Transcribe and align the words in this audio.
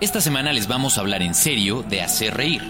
Esta 0.00 0.20
semana 0.20 0.52
les 0.52 0.66
vamos 0.66 0.98
a 0.98 1.00
hablar 1.00 1.22
en 1.22 1.36
serio 1.36 1.84
de 1.88 2.02
hacer 2.02 2.36
reír. 2.36 2.60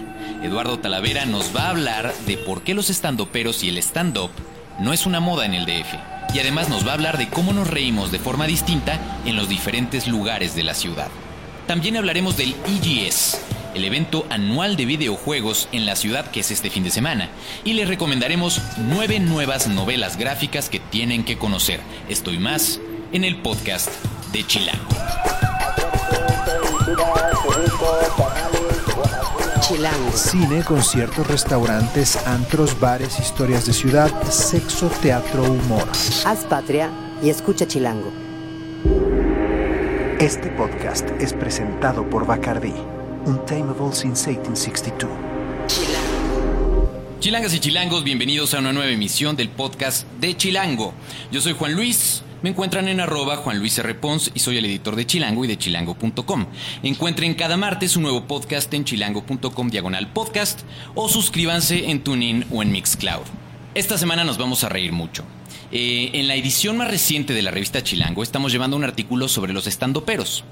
Eduardo 0.43 0.77
Talavera 0.77 1.25
nos 1.25 1.55
va 1.55 1.63
a 1.63 1.69
hablar 1.71 2.13
de 2.27 2.37
por 2.37 2.61
qué 2.61 2.75
los 2.75 2.91
estandoperos 2.91 3.63
y 3.63 3.69
el 3.69 3.79
stand-up 3.79 4.29
no 4.79 4.93
es 4.93 5.07
una 5.07 5.19
moda 5.19 5.47
en 5.47 5.55
el 5.55 5.65
DF. 5.65 5.95
Y 6.35 6.39
además 6.39 6.69
nos 6.69 6.85
va 6.85 6.91
a 6.91 6.93
hablar 6.93 7.17
de 7.17 7.27
cómo 7.27 7.53
nos 7.53 7.71
reímos 7.71 8.11
de 8.11 8.19
forma 8.19 8.45
distinta 8.45 8.99
en 9.25 9.35
los 9.35 9.49
diferentes 9.49 10.07
lugares 10.07 10.53
de 10.53 10.61
la 10.61 10.75
ciudad. 10.75 11.09
También 11.65 11.97
hablaremos 11.97 12.37
del 12.37 12.53
EGS, 12.67 13.41
el 13.73 13.83
evento 13.83 14.27
anual 14.29 14.75
de 14.75 14.85
videojuegos 14.85 15.69
en 15.71 15.87
la 15.87 15.95
ciudad 15.95 16.29
que 16.29 16.41
es 16.41 16.51
este 16.51 16.69
fin 16.69 16.83
de 16.83 16.91
semana. 16.91 17.29
Y 17.65 17.73
les 17.73 17.87
recomendaremos 17.87 18.61
nueve 18.77 19.19
nuevas 19.19 19.67
novelas 19.67 20.17
gráficas 20.17 20.69
que 20.69 20.79
tienen 20.79 21.23
que 21.23 21.39
conocer. 21.39 21.79
Estoy 22.09 22.37
más 22.37 22.79
en 23.11 23.23
el 23.23 23.37
podcast 23.37 23.89
de 24.31 24.45
Chilango. 24.47 24.89
Chilango. 29.61 30.11
Cine, 30.13 30.63
conciertos, 30.63 31.27
restaurantes, 31.27 32.15
antros, 32.27 32.79
bares, 32.79 33.19
historias 33.19 33.65
de 33.65 33.73
ciudad, 33.73 34.09
sexo, 34.29 34.89
teatro, 35.01 35.43
humor. 35.43 35.87
Haz 36.25 36.45
patria 36.45 36.89
y 37.21 37.29
escucha 37.29 37.67
Chilango. 37.67 38.11
Este 40.19 40.49
podcast 40.51 41.09
es 41.19 41.33
presentado 41.33 42.09
por 42.09 42.25
Bacardi, 42.25 42.73
Untamable 43.25 43.93
since 43.93 44.29
1862. 44.29 45.09
Chilangas 47.19 47.53
y 47.53 47.59
chilangos, 47.59 48.03
bienvenidos 48.03 48.53
a 48.53 48.59
una 48.59 48.73
nueva 48.73 48.91
emisión 48.91 49.35
del 49.35 49.49
podcast 49.49 50.07
de 50.19 50.35
Chilango. 50.35 50.93
Yo 51.31 51.41
soy 51.41 51.53
Juan 51.53 51.73
Luis. 51.73 52.23
Me 52.41 52.49
encuentran 52.49 52.87
en 52.87 52.99
arroba 52.99 53.37
Juan 53.37 53.59
Luis 53.59 53.77
R. 53.77 53.93
Pons 53.93 54.31
y 54.33 54.39
soy 54.39 54.57
el 54.57 54.65
editor 54.65 54.95
de 54.95 55.05
Chilango 55.05 55.45
y 55.45 55.47
de 55.47 55.59
chilango.com. 55.59 56.47
Encuentren 56.81 57.35
cada 57.35 57.55
martes 57.55 57.95
un 57.95 58.03
nuevo 58.03 58.25
podcast 58.25 58.73
en 58.73 58.83
chilango.com 58.83 59.69
diagonal 59.69 60.11
podcast 60.11 60.61
o 60.95 61.07
suscríbanse 61.07 61.91
en 61.91 62.03
TuneIn 62.03 62.45
o 62.49 62.63
en 62.63 62.71
Mixcloud. 62.71 63.25
Esta 63.75 63.95
semana 63.99 64.23
nos 64.23 64.39
vamos 64.39 64.63
a 64.63 64.69
reír 64.69 64.91
mucho. 64.91 65.23
Eh, 65.71 66.09
en 66.13 66.27
la 66.27 66.35
edición 66.35 66.77
más 66.77 66.89
reciente 66.89 67.33
de 67.33 67.43
la 67.43 67.51
revista 67.51 67.83
Chilango 67.83 68.23
estamos 68.23 68.51
llevando 68.51 68.75
un 68.75 68.85
artículo 68.85 69.27
sobre 69.27 69.53
los 69.53 69.67
estandoperos. 69.67 70.43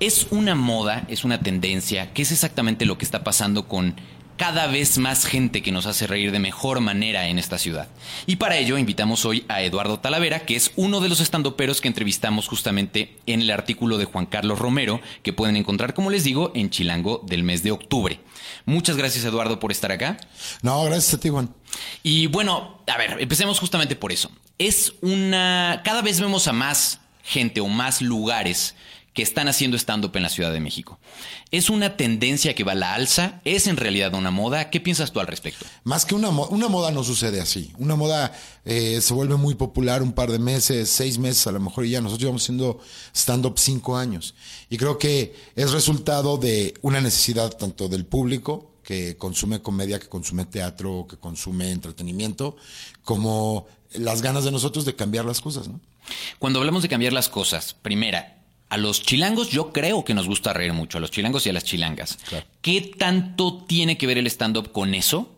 Es 0.00 0.28
una 0.30 0.54
moda, 0.54 1.04
es 1.08 1.24
una 1.24 1.40
tendencia, 1.40 2.12
que 2.14 2.22
es 2.22 2.32
exactamente 2.32 2.86
lo 2.86 2.96
que 2.96 3.04
está 3.04 3.22
pasando 3.22 3.68
con 3.68 3.96
cada 4.36 4.66
vez 4.66 4.98
más 4.98 5.24
gente 5.24 5.62
que 5.62 5.72
nos 5.72 5.86
hace 5.86 6.06
reír 6.06 6.30
de 6.30 6.38
mejor 6.38 6.80
manera 6.80 7.28
en 7.28 7.38
esta 7.38 7.58
ciudad. 7.58 7.88
Y 8.26 8.36
para 8.36 8.56
ello 8.58 8.78
invitamos 8.78 9.24
hoy 9.24 9.44
a 9.48 9.62
Eduardo 9.62 9.98
Talavera, 10.00 10.40
que 10.40 10.56
es 10.56 10.72
uno 10.76 11.00
de 11.00 11.08
los 11.08 11.20
estandoperos 11.20 11.80
que 11.80 11.88
entrevistamos 11.88 12.48
justamente 12.48 13.16
en 13.26 13.40
el 13.40 13.50
artículo 13.50 13.98
de 13.98 14.04
Juan 14.04 14.26
Carlos 14.26 14.58
Romero, 14.58 15.00
que 15.22 15.32
pueden 15.32 15.56
encontrar, 15.56 15.94
como 15.94 16.10
les 16.10 16.24
digo, 16.24 16.52
en 16.54 16.70
Chilango 16.70 17.22
del 17.26 17.42
mes 17.42 17.62
de 17.62 17.72
octubre. 17.72 18.20
Muchas 18.64 18.96
gracias, 18.96 19.24
Eduardo, 19.24 19.58
por 19.58 19.72
estar 19.72 19.92
acá. 19.92 20.16
No, 20.62 20.84
gracias 20.84 21.14
a 21.14 21.20
ti, 21.20 21.28
Juan. 21.28 21.54
Y 22.02 22.26
bueno, 22.26 22.82
a 22.86 22.98
ver, 22.98 23.16
empecemos 23.20 23.58
justamente 23.58 23.96
por 23.96 24.12
eso. 24.12 24.30
Es 24.58 24.94
una. 25.02 25.82
Cada 25.84 26.02
vez 26.02 26.20
vemos 26.20 26.48
a 26.48 26.52
más 26.52 27.00
gente 27.22 27.60
o 27.60 27.66
más 27.66 28.02
lugares 28.02 28.74
que 29.16 29.22
están 29.22 29.48
haciendo 29.48 29.78
stand-up 29.78 30.14
en 30.14 30.22
la 30.22 30.28
Ciudad 30.28 30.52
de 30.52 30.60
México. 30.60 31.00
¿Es 31.50 31.70
una 31.70 31.96
tendencia 31.96 32.54
que 32.54 32.64
va 32.64 32.72
a 32.72 32.74
la 32.74 32.92
alza? 32.92 33.40
¿Es 33.46 33.66
en 33.66 33.78
realidad 33.78 34.12
una 34.12 34.30
moda? 34.30 34.68
¿Qué 34.68 34.78
piensas 34.78 35.10
tú 35.10 35.20
al 35.20 35.26
respecto? 35.26 35.64
Más 35.84 36.04
que 36.04 36.14
una, 36.14 36.30
mo- 36.30 36.46
una 36.48 36.68
moda 36.68 36.90
no 36.90 37.02
sucede 37.02 37.40
así. 37.40 37.72
Una 37.78 37.96
moda 37.96 38.38
eh, 38.66 39.00
se 39.00 39.14
vuelve 39.14 39.36
muy 39.36 39.54
popular 39.54 40.02
un 40.02 40.12
par 40.12 40.30
de 40.30 40.38
meses, 40.38 40.90
seis 40.90 41.16
meses 41.18 41.46
a 41.46 41.52
lo 41.52 41.60
mejor 41.60 41.86
y 41.86 41.90
ya. 41.92 42.02
Nosotros 42.02 42.20
llevamos 42.20 42.42
haciendo 42.42 42.78
stand-up 43.14 43.58
cinco 43.58 43.96
años. 43.96 44.34
Y 44.68 44.76
creo 44.76 44.98
que 44.98 45.34
es 45.56 45.72
resultado 45.72 46.36
de 46.36 46.74
una 46.82 47.00
necesidad 47.00 47.50
tanto 47.56 47.88
del 47.88 48.04
público 48.04 48.70
que 48.82 49.16
consume 49.16 49.62
comedia, 49.62 49.98
que 49.98 50.10
consume 50.10 50.44
teatro, 50.44 51.06
que 51.08 51.16
consume 51.16 51.70
entretenimiento, 51.70 52.56
como 53.02 53.66
las 53.94 54.20
ganas 54.20 54.44
de 54.44 54.52
nosotros 54.52 54.84
de 54.84 54.94
cambiar 54.94 55.24
las 55.24 55.40
cosas, 55.40 55.68
¿no? 55.68 55.80
Cuando 56.38 56.58
hablamos 56.60 56.82
de 56.82 56.88
cambiar 56.90 57.12
las 57.14 57.30
cosas, 57.30 57.74
primera, 57.74 58.35
a 58.68 58.76
los 58.76 59.02
chilangos 59.02 59.50
yo 59.50 59.72
creo 59.72 60.04
que 60.04 60.14
nos 60.14 60.26
gusta 60.26 60.52
reír 60.52 60.72
mucho, 60.72 60.98
a 60.98 61.00
los 61.00 61.10
chilangos 61.10 61.46
y 61.46 61.50
a 61.50 61.52
las 61.52 61.64
chilangas. 61.64 62.18
¿Qué 62.62 62.80
tanto 62.98 63.64
tiene 63.66 63.96
que 63.96 64.06
ver 64.06 64.18
el 64.18 64.26
stand-up 64.26 64.72
con 64.72 64.94
eso? 64.94 65.32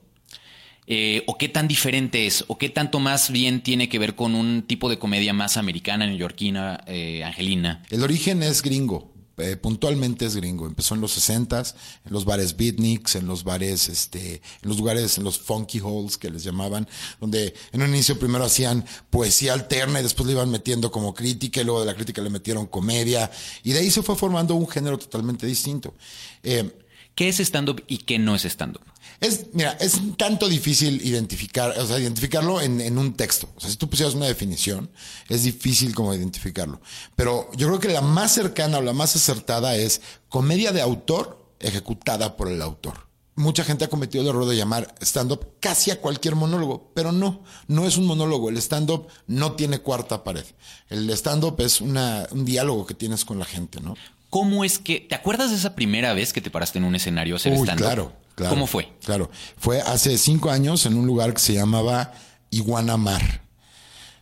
Eh, 0.90 1.22
¿O 1.26 1.36
qué 1.36 1.50
tan 1.50 1.68
diferente 1.68 2.26
es? 2.26 2.46
¿O 2.48 2.56
qué 2.56 2.70
tanto 2.70 2.98
más 2.98 3.30
bien 3.30 3.62
tiene 3.62 3.90
que 3.90 3.98
ver 3.98 4.14
con 4.14 4.34
un 4.34 4.62
tipo 4.62 4.88
de 4.88 4.98
comedia 4.98 5.34
más 5.34 5.58
americana, 5.58 6.06
neoyorquina, 6.06 6.82
eh, 6.86 7.22
angelina? 7.24 7.82
El 7.90 8.02
origen 8.02 8.42
es 8.42 8.62
gringo, 8.62 9.12
eh, 9.38 9.56
puntualmente 9.56 10.26
es 10.26 10.36
gringo. 10.36 10.66
Empezó 10.66 10.94
en 10.94 11.00
los 11.00 11.16
60s, 11.16 11.74
en 12.04 12.12
los 12.12 12.24
bares 12.24 12.56
beatniks, 12.56 13.16
en 13.16 13.26
los 13.26 13.44
bares, 13.44 13.88
este, 13.88 14.34
en 14.62 14.68
los 14.68 14.78
lugares, 14.78 15.18
en 15.18 15.24
los 15.24 15.38
funky 15.38 15.78
halls 15.78 16.16
que 16.18 16.30
les 16.30 16.44
llamaban, 16.44 16.88
donde 17.20 17.54
en 17.72 17.82
un 17.82 17.88
inicio 17.90 18.18
primero 18.18 18.44
hacían 18.44 18.84
poesía 19.10 19.52
alterna 19.52 20.00
y 20.00 20.02
después 20.02 20.26
le 20.26 20.32
iban 20.32 20.50
metiendo 20.50 20.90
como 20.90 21.14
crítica 21.14 21.60
y 21.60 21.64
luego 21.64 21.80
de 21.80 21.86
la 21.86 21.94
crítica 21.94 22.22
le 22.22 22.30
metieron 22.30 22.66
comedia 22.66 23.30
y 23.62 23.72
de 23.72 23.80
ahí 23.80 23.90
se 23.90 24.02
fue 24.02 24.16
formando 24.16 24.54
un 24.54 24.68
género 24.68 24.98
totalmente 24.98 25.46
distinto. 25.46 25.94
Eh, 26.42 26.70
¿Qué 27.14 27.28
es 27.28 27.40
stand-up 27.40 27.82
y 27.88 27.98
qué 27.98 28.18
no 28.18 28.36
es 28.36 28.44
stand-up? 28.44 28.84
Es, 29.20 29.46
mira, 29.52 29.72
es 29.80 29.94
un 29.94 30.16
tanto 30.16 30.48
difícil 30.48 31.00
identificar, 31.04 31.76
o 31.78 31.86
sea, 31.86 31.98
identificarlo 31.98 32.60
en, 32.60 32.80
en 32.80 32.98
un 32.98 33.14
texto. 33.14 33.48
O 33.56 33.60
sea, 33.60 33.68
si 33.68 33.76
tú 33.76 33.90
pusieras 33.90 34.14
una 34.14 34.26
definición, 34.26 34.90
es 35.28 35.42
difícil 35.42 35.94
como 35.94 36.14
identificarlo. 36.14 36.80
Pero 37.16 37.50
yo 37.56 37.66
creo 37.66 37.80
que 37.80 37.88
la 37.88 38.00
más 38.00 38.32
cercana 38.32 38.78
o 38.78 38.82
la 38.82 38.92
más 38.92 39.16
acertada 39.16 39.74
es 39.74 40.00
comedia 40.28 40.72
de 40.72 40.82
autor 40.82 41.52
ejecutada 41.58 42.36
por 42.36 42.48
el 42.48 42.62
autor. 42.62 43.08
Mucha 43.34 43.62
gente 43.62 43.84
ha 43.84 43.88
cometido 43.88 44.22
el 44.22 44.30
error 44.30 44.46
de 44.46 44.56
llamar 44.56 44.94
stand-up 45.00 45.46
casi 45.60 45.92
a 45.92 46.00
cualquier 46.00 46.34
monólogo, 46.34 46.90
pero 46.94 47.12
no, 47.12 47.42
no 47.68 47.86
es 47.86 47.96
un 47.96 48.06
monólogo. 48.06 48.48
El 48.48 48.56
stand-up 48.56 49.06
no 49.28 49.52
tiene 49.52 49.78
cuarta 49.78 50.24
pared. 50.24 50.44
El 50.88 51.08
stand-up 51.10 51.60
es 51.60 51.80
una, 51.80 52.26
un 52.32 52.44
diálogo 52.44 52.86
que 52.86 52.94
tienes 52.94 53.24
con 53.24 53.38
la 53.38 53.44
gente, 53.44 53.80
¿no? 53.80 53.94
¿Cómo 54.28 54.64
es 54.64 54.78
que... 54.78 55.00
¿Te 55.00 55.14
acuerdas 55.14 55.50
de 55.50 55.56
esa 55.56 55.74
primera 55.74 56.14
vez 56.14 56.32
que 56.32 56.40
te 56.40 56.50
paraste 56.50 56.78
en 56.78 56.84
un 56.84 56.96
escenario 56.96 57.34
a 57.34 57.36
hacer 57.36 57.52
Uy, 57.52 57.60
stand-up? 57.60 57.84
claro, 57.84 58.12
claro. 58.38 58.54
¿Cómo 58.54 58.66
fue? 58.66 58.92
Claro. 59.04 59.30
Fue 59.58 59.80
hace 59.82 60.16
cinco 60.18 60.50
años 60.50 60.86
en 60.86 60.94
un 60.96 61.06
lugar 61.06 61.34
que 61.34 61.40
se 61.40 61.52
llamaba 61.54 62.12
Iguana 62.50 62.96
Mar. 62.96 63.42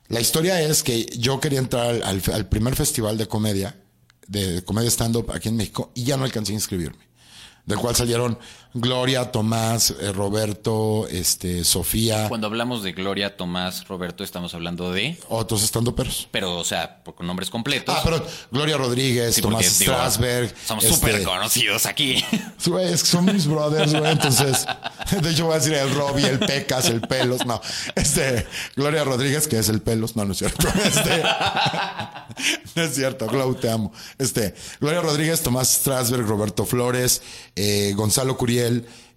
La 0.09 0.21
historia 0.21 0.60
es 0.60 0.82
que 0.82 1.04
yo 1.19 1.41
quería 1.41 1.59
entrar 1.59 2.03
al- 2.03 2.22
al 2.32 2.49
primer 2.49 2.75
festival 2.77 3.19
de 3.19 3.27
comedia, 3.28 3.77
de 4.28 4.62
comedia 4.65 4.88
stand-up 4.91 5.31
aquí 5.32 5.49
en 5.49 5.56
México, 5.56 5.91
y 5.94 6.04
ya 6.04 6.16
no 6.16 6.25
alcancé 6.25 6.53
a 6.53 6.54
inscribirme. 6.54 7.04
Del 7.65 7.78
cual 7.78 7.97
salieron 7.97 8.38
Gloria, 8.79 9.33
Tomás, 9.33 9.95
eh, 10.01 10.13
Roberto, 10.13 11.09
este, 11.09 11.65
Sofía, 11.65 12.29
Cuando 12.29 12.47
hablamos 12.47 12.83
de 12.83 12.93
Gloria, 12.93 13.35
Tomás, 13.37 13.89
Roberto, 13.89 14.23
estamos 14.23 14.53
hablando 14.55 14.93
de... 14.93 15.19
otros 15.29 15.63
stand-uperos. 15.63 16.29
Pero, 16.31 16.57
o 16.57 16.65
sea, 16.65 17.03
con 17.03 17.27
nombres 17.27 17.49
completos. 17.49 17.95
Ah, 17.97 18.03
pero 18.05 18.25
Gloria 18.51 18.77
Rodríguez, 18.77 19.35
Sí, 19.35 19.41
Tomás 19.41 19.65
porque, 19.65 19.79
digo, 19.79 19.93
Strasberg. 19.95 20.55
Somos 20.67 20.85
este, 20.85 20.97
súper 20.97 21.23
conocidos 21.23 21.87
aquí. 21.87 22.23
Es 22.83 23.03
que 23.03 23.09
son 23.09 23.25
mis 23.25 23.47
brothers, 23.47 23.95
güey. 23.95 24.13
Entonces, 24.13 24.67
de 25.23 25.31
hecho, 25.31 25.47
voy 25.47 25.55
a 25.55 25.59
decir 25.59 25.73
el 25.73 25.95
Robbie, 25.95 26.27
el 26.27 26.39
Pecas, 26.39 26.91
el 26.91 27.01
Pelos. 27.01 27.47
No, 27.47 27.61
este, 27.95 28.47
Gloria 28.77 29.05
Rodríguez, 29.05 29.49
que 29.49 29.59
es 29.59 29.71
el 29.71 29.81
Pelos. 29.81 30.17
No, 30.17 30.25
no 30.25 30.33
es 30.33 30.39
cierto. 30.39 30.67
Este, 30.87 31.23
no 32.75 32.83
es 32.83 32.95
cierto, 32.95 33.27
Glau, 33.27 33.55
te 33.55 33.71
amo. 33.71 33.93
Este, 34.19 34.55
Gloria 34.81 35.01
Rodríguez, 35.01 35.43
Tomás 35.43 35.69
Strasberg, 35.69 36.27
Roberto 36.27 36.67
Flores, 36.67 37.23
eh, 37.55 37.93
Gonzalo 37.97 38.37
Curiel, 38.37 38.66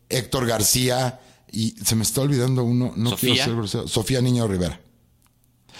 Héctor 0.09 0.45
García, 0.47 1.19
y 1.51 1.71
se 1.83 1.95
me 1.95 2.03
está 2.03 2.21
olvidando 2.21 2.63
uno, 2.63 2.93
no 2.95 3.09
Sofía. 3.11 3.33
quiero 3.33 3.45
ser 3.45 3.55
grosero, 3.55 3.87
Sofía 3.87 4.21
Niño 4.21 4.47
Rivera. 4.47 4.79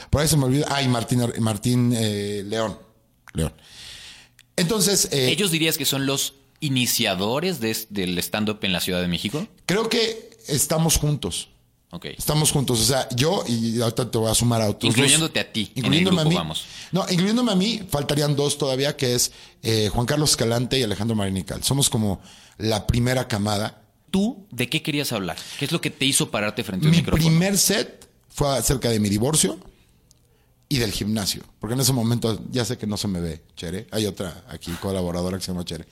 Por 0.09 0.21
ahí 0.21 0.27
se 0.27 0.37
me 0.37 0.45
olvida. 0.45 0.65
Ay, 0.69 0.87
Martín, 0.87 1.21
Martín 1.39 1.93
eh, 1.95 2.43
León. 2.47 2.77
León. 3.33 3.53
Entonces, 4.55 5.09
eh, 5.11 5.29
¿Ellos 5.29 5.51
dirías 5.51 5.77
que 5.77 5.85
son 5.85 6.05
los 6.05 6.33
iniciadores 6.59 7.59
de- 7.59 7.77
del 7.89 8.17
stand-up 8.19 8.59
en 8.63 8.73
la 8.73 8.79
Ciudad 8.81 9.01
de 9.01 9.07
México? 9.07 9.47
creo 9.65 9.89
que 9.89 10.29
estamos 10.47 10.97
juntos. 10.97 11.49
Ok. 11.91 12.05
Estamos 12.17 12.51
juntos. 12.51 12.79
O 12.79 12.83
sea, 12.83 13.07
yo 13.15 13.43
y 13.47 13.81
ahorita 13.81 14.09
te 14.11 14.17
voy 14.17 14.29
a 14.29 14.35
sumar 14.35 14.61
a 14.61 14.69
otros. 14.69 14.91
Incluyéndote 14.91 15.39
dos. 15.39 15.49
a 15.49 15.53
ti, 15.53 15.61
en 15.61 15.71
el 15.71 15.77
Incluyéndome 15.85 16.17
grupo, 16.17 16.27
a 16.27 16.29
mí. 16.29 16.35
vamos. 16.35 16.65
No, 16.91 17.05
incluyéndome 17.09 17.51
a 17.51 17.55
mí, 17.55 17.81
faltarían 17.89 18.35
dos 18.35 18.57
todavía, 18.57 18.95
que 18.95 19.15
es 19.15 19.31
eh, 19.63 19.89
Juan 19.91 20.05
Carlos 20.05 20.31
Escalante 20.31 20.77
y 20.79 20.83
Alejandro 20.83 21.15
Marinical. 21.15 21.63
Somos 21.63 21.89
como 21.89 22.21
la 22.57 22.85
primera 22.85 23.27
camada. 23.27 23.81
¿Tú 24.11 24.45
de 24.51 24.69
qué 24.69 24.81
querías 24.83 25.11
hablar? 25.11 25.37
¿Qué 25.57 25.65
es 25.65 25.71
lo 25.71 25.81
que 25.81 25.89
te 25.89 26.05
hizo 26.05 26.29
pararte 26.31 26.63
frente 26.63 26.85
a 26.85 26.89
un 26.89 26.91
Mi 26.91 26.97
micrófono? 27.01 27.23
primer 27.27 27.57
set 27.57 28.07
fue 28.29 28.57
acerca 28.57 28.89
de 28.89 28.99
mi 28.99 29.09
divorcio 29.09 29.59
y 30.67 30.77
del 30.77 30.91
gimnasio. 30.91 31.43
Porque 31.59 31.73
en 31.73 31.79
ese 31.79 31.93
momento 31.93 32.39
ya 32.51 32.65
sé 32.65 32.77
que 32.77 32.85
no 32.87 32.97
se 32.97 33.07
me 33.07 33.19
ve, 33.19 33.41
Chere. 33.55 33.87
Hay 33.91 34.05
otra 34.05 34.45
aquí 34.49 34.71
colaboradora 34.81 35.37
que 35.37 35.43
se 35.43 35.51
llama 35.51 35.65
Chere. 35.65 35.85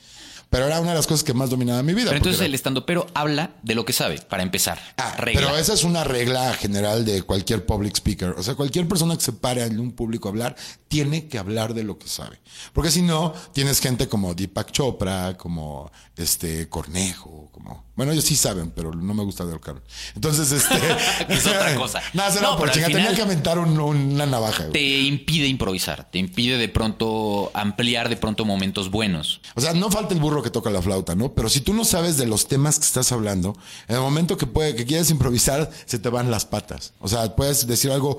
Pero 0.50 0.66
era 0.66 0.80
una 0.80 0.90
de 0.90 0.96
las 0.96 1.06
cosas 1.06 1.24
que 1.24 1.34
más 1.34 1.50
dominaba 1.50 1.82
mi 1.82 1.92
vida. 1.92 2.06
Pero 2.06 2.16
entonces 2.16 2.40
el 2.40 2.54
estando 2.54 2.86
pero 2.86 3.06
habla 3.14 3.50
de 3.62 3.74
lo 3.74 3.84
que 3.84 3.92
sabe, 3.92 4.18
para 4.18 4.42
empezar. 4.42 4.80
Ah, 4.96 5.14
Regla. 5.18 5.42
pero 5.42 5.58
esa 5.58 5.74
es 5.74 5.84
una 5.84 6.04
regla 6.04 6.54
general 6.54 7.04
de 7.04 7.22
cualquier 7.22 7.66
public 7.66 7.94
speaker. 7.96 8.30
O 8.30 8.42
sea, 8.42 8.54
cualquier 8.54 8.88
persona 8.88 9.14
que 9.16 9.22
se 9.22 9.32
pare 9.32 9.64
en 9.64 9.78
un 9.78 9.92
público 9.92 10.28
a 10.28 10.30
hablar 10.30 10.56
tiene 10.88 11.28
que 11.28 11.38
hablar 11.38 11.74
de 11.74 11.84
lo 11.84 11.98
que 11.98 12.08
sabe. 12.08 12.40
Porque 12.72 12.90
si 12.90 13.02
no, 13.02 13.34
tienes 13.52 13.80
gente 13.80 14.08
como 14.08 14.34
Deepak 14.34 14.70
Chopra, 14.70 15.36
como 15.36 15.90
este 16.16 16.68
Cornejo, 16.68 17.50
como. 17.52 17.87
Bueno, 17.98 18.12
ellos 18.12 18.22
sí 18.24 18.36
saben, 18.36 18.70
pero 18.70 18.92
no 18.94 19.12
me 19.12 19.24
gusta 19.24 19.44
de 19.44 19.58
Carmen. 19.58 19.82
Entonces, 20.14 20.52
este. 20.52 20.76
Es 21.28 21.44
otra 21.44 21.74
cosa. 21.74 22.00
no, 22.14 22.32
no, 22.32 22.40
No, 22.40 22.56
por 22.56 22.70
chinga, 22.70 22.86
tenía 22.86 23.12
que 23.12 23.22
aventar 23.22 23.58
un- 23.58 23.76
una 23.80 24.24
navaja. 24.24 24.66
güey. 24.66 24.72
te 24.72 25.00
impide 25.00 25.48
improvisar, 25.48 26.08
te 26.08 26.20
impide 26.20 26.58
de 26.58 26.68
pronto 26.68 27.50
ampliar 27.54 28.08
de 28.08 28.16
pronto 28.16 28.44
momentos 28.44 28.92
buenos. 28.92 29.40
O 29.56 29.60
sea, 29.60 29.74
no 29.74 29.90
falta 29.90 30.14
el 30.14 30.20
burro 30.20 30.44
que 30.44 30.50
toca 30.50 30.70
la 30.70 30.80
flauta, 30.80 31.16
¿no? 31.16 31.32
Pero 31.34 31.48
si 31.48 31.60
tú 31.60 31.74
no 31.74 31.84
sabes 31.84 32.16
de 32.18 32.26
los 32.26 32.46
temas 32.46 32.78
que 32.78 32.84
estás 32.84 33.10
hablando, 33.10 33.56
en 33.88 33.96
el 33.96 34.00
momento 34.00 34.36
que 34.36 34.46
puede, 34.46 34.76
que 34.76 34.86
quieres 34.86 35.10
improvisar, 35.10 35.68
se 35.84 35.98
te 35.98 36.08
van 36.08 36.30
las 36.30 36.44
patas. 36.44 36.92
O 37.00 37.08
sea, 37.08 37.34
puedes 37.34 37.66
decir 37.66 37.90
algo 37.90 38.18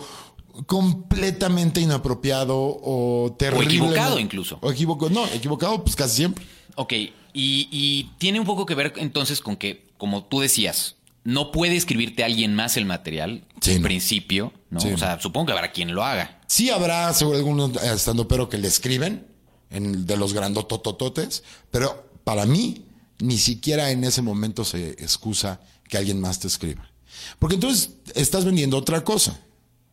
completamente 0.65 1.79
inapropiado 1.79 2.57
o 2.59 3.33
terrible. 3.39 3.65
equivocado 3.65 4.19
incluso. 4.19 4.57
O 4.61 4.71
equivocado, 4.71 5.09
no, 5.09 5.25
equivocado 5.27 5.81
pues 5.83 5.95
casi 5.95 6.17
siempre. 6.17 6.45
Ok, 6.75 6.93
y, 7.33 7.67
y 7.71 8.11
tiene 8.17 8.39
un 8.39 8.45
poco 8.45 8.65
que 8.65 8.75
ver 8.75 8.93
entonces 8.97 9.41
con 9.41 9.55
que, 9.57 9.87
como 9.97 10.23
tú 10.25 10.39
decías, 10.39 10.95
no 11.23 11.51
puede 11.51 11.75
escribirte 11.75 12.23
alguien 12.23 12.55
más 12.55 12.77
el 12.77 12.85
material 12.85 13.43
Sí, 13.61 13.71
en 13.73 13.81
no. 13.81 13.87
principio, 13.87 14.53
¿no? 14.69 14.79
Sí, 14.79 14.89
o 14.91 14.97
sea, 14.97 15.19
supongo 15.19 15.47
que 15.47 15.51
habrá 15.53 15.71
quien 15.71 15.93
lo 15.93 16.03
haga. 16.03 16.39
Sí 16.47 16.69
habrá 16.69 17.13
seguro 17.13 17.37
algunos 17.37 17.75
estando 17.83 18.27
pero 18.27 18.49
que 18.49 18.57
le 18.57 18.67
escriben 18.67 19.27
en, 19.69 20.05
de 20.05 20.17
los 20.17 20.33
grandototototes, 20.33 21.43
pero 21.71 22.09
para 22.23 22.45
mí 22.45 22.85
ni 23.19 23.37
siquiera 23.37 23.91
en 23.91 24.03
ese 24.05 24.21
momento 24.21 24.63
se 24.63 24.91
excusa 24.91 25.59
que 25.87 25.97
alguien 25.97 26.19
más 26.21 26.39
te 26.39 26.47
escriba. 26.47 26.89
Porque 27.37 27.55
entonces 27.55 27.91
estás 28.15 28.45
vendiendo 28.45 28.77
otra 28.77 29.03
cosa. 29.03 29.39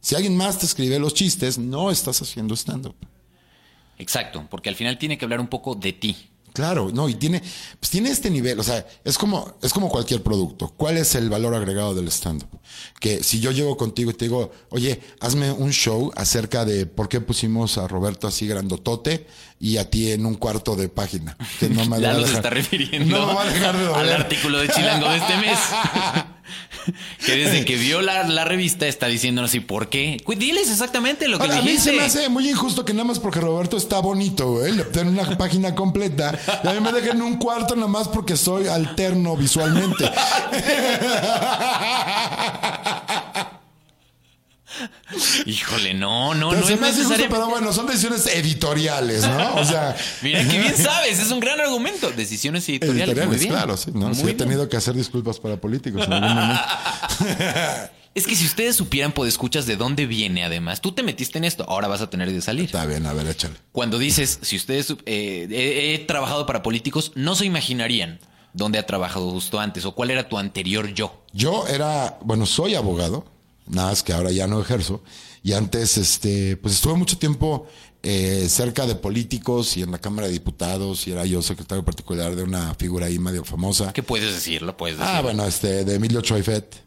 Si 0.00 0.14
alguien 0.14 0.36
más 0.36 0.58
te 0.60 0.66
escribe 0.66 0.98
los 1.00 1.12
chistes, 1.14 1.58
no 1.58 1.90
estás 1.90 2.22
haciendo 2.22 2.54
stand-up. 2.54 2.94
Exacto, 3.98 4.46
porque 4.50 4.68
al 4.68 4.76
final 4.76 4.98
tiene 4.98 5.18
que 5.18 5.24
hablar 5.24 5.40
un 5.40 5.48
poco 5.48 5.74
de 5.74 5.92
ti. 5.92 6.16
Claro, 6.56 6.90
no, 6.92 7.06
y 7.08 7.14
tiene, 7.16 7.42
pues 7.78 7.90
tiene 7.90 8.08
este 8.10 8.30
nivel, 8.30 8.58
o 8.58 8.62
sea, 8.62 8.86
es 9.04 9.18
como, 9.18 9.56
es 9.62 9.72
como 9.74 9.90
cualquier 9.90 10.22
producto. 10.22 10.72
¿Cuál 10.74 10.96
es 10.96 11.14
el 11.14 11.28
valor 11.28 11.54
agregado 11.54 11.94
del 11.94 12.08
stand-up? 12.08 12.48
Que 12.98 13.22
si 13.22 13.40
yo 13.40 13.50
llego 13.52 13.76
contigo 13.76 14.10
y 14.10 14.14
te 14.14 14.24
digo, 14.24 14.50
oye, 14.70 14.98
hazme 15.20 15.52
un 15.52 15.70
show 15.72 16.10
acerca 16.16 16.64
de 16.64 16.86
por 16.86 17.10
qué 17.10 17.20
pusimos 17.20 17.76
a 17.76 17.86
Roberto 17.86 18.26
así 18.26 18.46
grandotote 18.46 19.26
y 19.60 19.76
a 19.76 19.90
ti 19.90 20.12
en 20.12 20.24
un 20.24 20.34
cuarto 20.36 20.76
de 20.76 20.88
página. 20.88 21.36
Que 21.60 21.68
no 21.68 21.84
me 21.84 21.90
va 21.90 21.96
a 21.96 22.12
Lalo 22.12 22.20
se 22.20 22.26
dejar- 22.28 22.36
está 22.38 22.50
refiriendo 22.50 23.18
no 23.20 23.26
me 23.26 23.34
va 23.34 23.42
a 23.42 23.50
dejar 23.52 23.76
de 23.76 23.94
al 23.94 24.12
artículo 24.12 24.58
de 24.58 24.68
Chilango 24.70 25.10
de 25.10 25.16
este 25.18 25.36
mes. 25.36 25.58
que 27.26 27.36
desde 27.36 27.64
que 27.64 27.76
vio 27.76 28.02
la, 28.02 28.24
la 28.24 28.44
revista 28.44 28.86
está 28.86 29.06
diciéndonos 29.06 29.50
así, 29.50 29.60
¿por 29.60 29.88
qué? 29.88 30.22
Diles 30.36 30.70
exactamente 30.70 31.28
lo 31.28 31.38
que 31.38 31.44
Ahora, 31.44 31.56
le 31.56 31.60
a 31.60 31.64
mí 31.64 31.78
se 31.78 31.92
me 31.92 32.02
hace 32.02 32.28
muy 32.28 32.48
injusto 32.48 32.84
que 32.84 32.92
nada 32.92 33.04
más 33.04 33.18
porque 33.18 33.40
Roberto 33.40 33.76
está 33.76 34.00
bonito, 34.00 34.52
güey, 34.52 34.72
le 34.72 34.84
den 34.84 35.08
una 35.08 35.36
página 35.36 35.74
completa 35.74 36.38
y 36.62 36.68
a 36.68 36.72
mí 36.72 36.80
me 36.80 36.92
dejen 36.92 37.22
un 37.22 37.38
cuarto 37.38 37.74
nada 37.74 37.88
más 37.88 38.08
porque 38.08 38.36
soy 38.36 38.68
alterno 38.68 39.36
visualmente. 39.36 40.04
Híjole, 45.46 45.94
no, 45.94 46.34
no, 46.34 46.50
Pero 46.50 46.60
no 46.60 46.66
se 46.66 46.74
es 46.74 46.80
me 46.80 46.88
hace 46.88 46.98
necesario. 46.98 47.26
pero 47.30 47.48
bueno, 47.48 47.72
son 47.72 47.86
decisiones 47.86 48.26
editoriales, 48.26 49.26
¿no? 49.26 49.54
O 49.56 49.64
sea, 49.64 49.96
Mira 50.22 50.46
que 50.46 50.58
bien 50.58 50.76
sabes, 50.82 51.18
es 51.18 51.30
un 51.30 51.40
gran 51.40 51.60
argumento. 51.60 52.10
Decisiones 52.10 52.68
editoriales, 52.68 53.08
editoriales, 53.08 53.28
muy 53.28 53.38
bien. 53.38 53.50
claro, 53.52 53.76
sí, 53.76 53.90
¿no? 53.94 54.06
Muy 54.08 54.14
Sí, 54.14 54.28
he 54.28 54.34
tenido 54.34 54.68
que 54.68 54.76
hacer 54.76 54.94
disculpas 54.94 55.38
para 55.38 55.56
políticos 55.56 56.04
en 56.06 56.12
algún 56.12 56.34
momento. 56.34 56.62
Es 58.16 58.26
que 58.26 58.34
si 58.34 58.46
ustedes 58.46 58.74
supieran, 58.76 59.12
pues 59.12 59.28
escuchas 59.28 59.66
de 59.66 59.76
dónde 59.76 60.06
viene 60.06 60.42
además. 60.42 60.80
Tú 60.80 60.92
te 60.92 61.02
metiste 61.02 61.36
en 61.36 61.44
esto, 61.44 61.66
ahora 61.68 61.86
vas 61.86 62.00
a 62.00 62.08
tener 62.08 62.30
que 62.30 62.40
salir. 62.40 62.64
Está 62.64 62.86
bien, 62.86 63.04
a 63.04 63.12
ver, 63.12 63.26
échale. 63.26 63.56
Cuando 63.72 63.98
dices, 63.98 64.38
si 64.40 64.56
ustedes 64.56 64.90
eh, 65.04 65.46
he, 65.50 65.94
he 65.94 65.98
trabajado 65.98 66.46
para 66.46 66.62
políticos, 66.62 67.12
no 67.14 67.34
se 67.34 67.44
imaginarían 67.44 68.18
dónde 68.54 68.78
ha 68.78 68.86
trabajado 68.86 69.30
justo 69.32 69.60
antes 69.60 69.84
o 69.84 69.92
cuál 69.94 70.10
era 70.10 70.30
tu 70.30 70.38
anterior 70.38 70.94
yo. 70.94 71.24
Yo 71.34 71.66
era, 71.68 72.16
bueno, 72.22 72.46
soy 72.46 72.74
abogado, 72.74 73.26
nada 73.68 73.90
más 73.90 74.02
que 74.02 74.12
ahora 74.12 74.30
ya 74.32 74.46
no 74.46 74.60
ejerzo. 74.60 75.02
Y 75.42 75.52
antes, 75.52 75.96
este, 75.96 76.56
pues 76.56 76.74
estuve 76.74 76.94
mucho 76.94 77.18
tiempo 77.18 77.66
eh, 78.02 78.46
cerca 78.48 78.86
de 78.86 78.94
políticos 78.94 79.76
y 79.76 79.82
en 79.82 79.90
la 79.90 79.98
Cámara 79.98 80.26
de 80.26 80.32
Diputados 80.32 81.06
y 81.06 81.12
era 81.12 81.24
yo 81.24 81.42
secretario 81.42 81.84
particular 81.84 82.36
de 82.36 82.42
una 82.42 82.74
figura 82.74 83.06
ahí 83.06 83.18
medio 83.18 83.44
famosa. 83.44 83.92
¿Qué 83.92 84.02
puedes 84.02 84.32
decirlo? 84.32 84.76
Puedes 84.76 84.98
decirlo. 84.98 85.18
Ah, 85.18 85.22
bueno, 85.22 85.44
este, 85.44 85.84
de 85.84 85.94
Emilio 85.94 86.20
Choifet. 86.20 86.84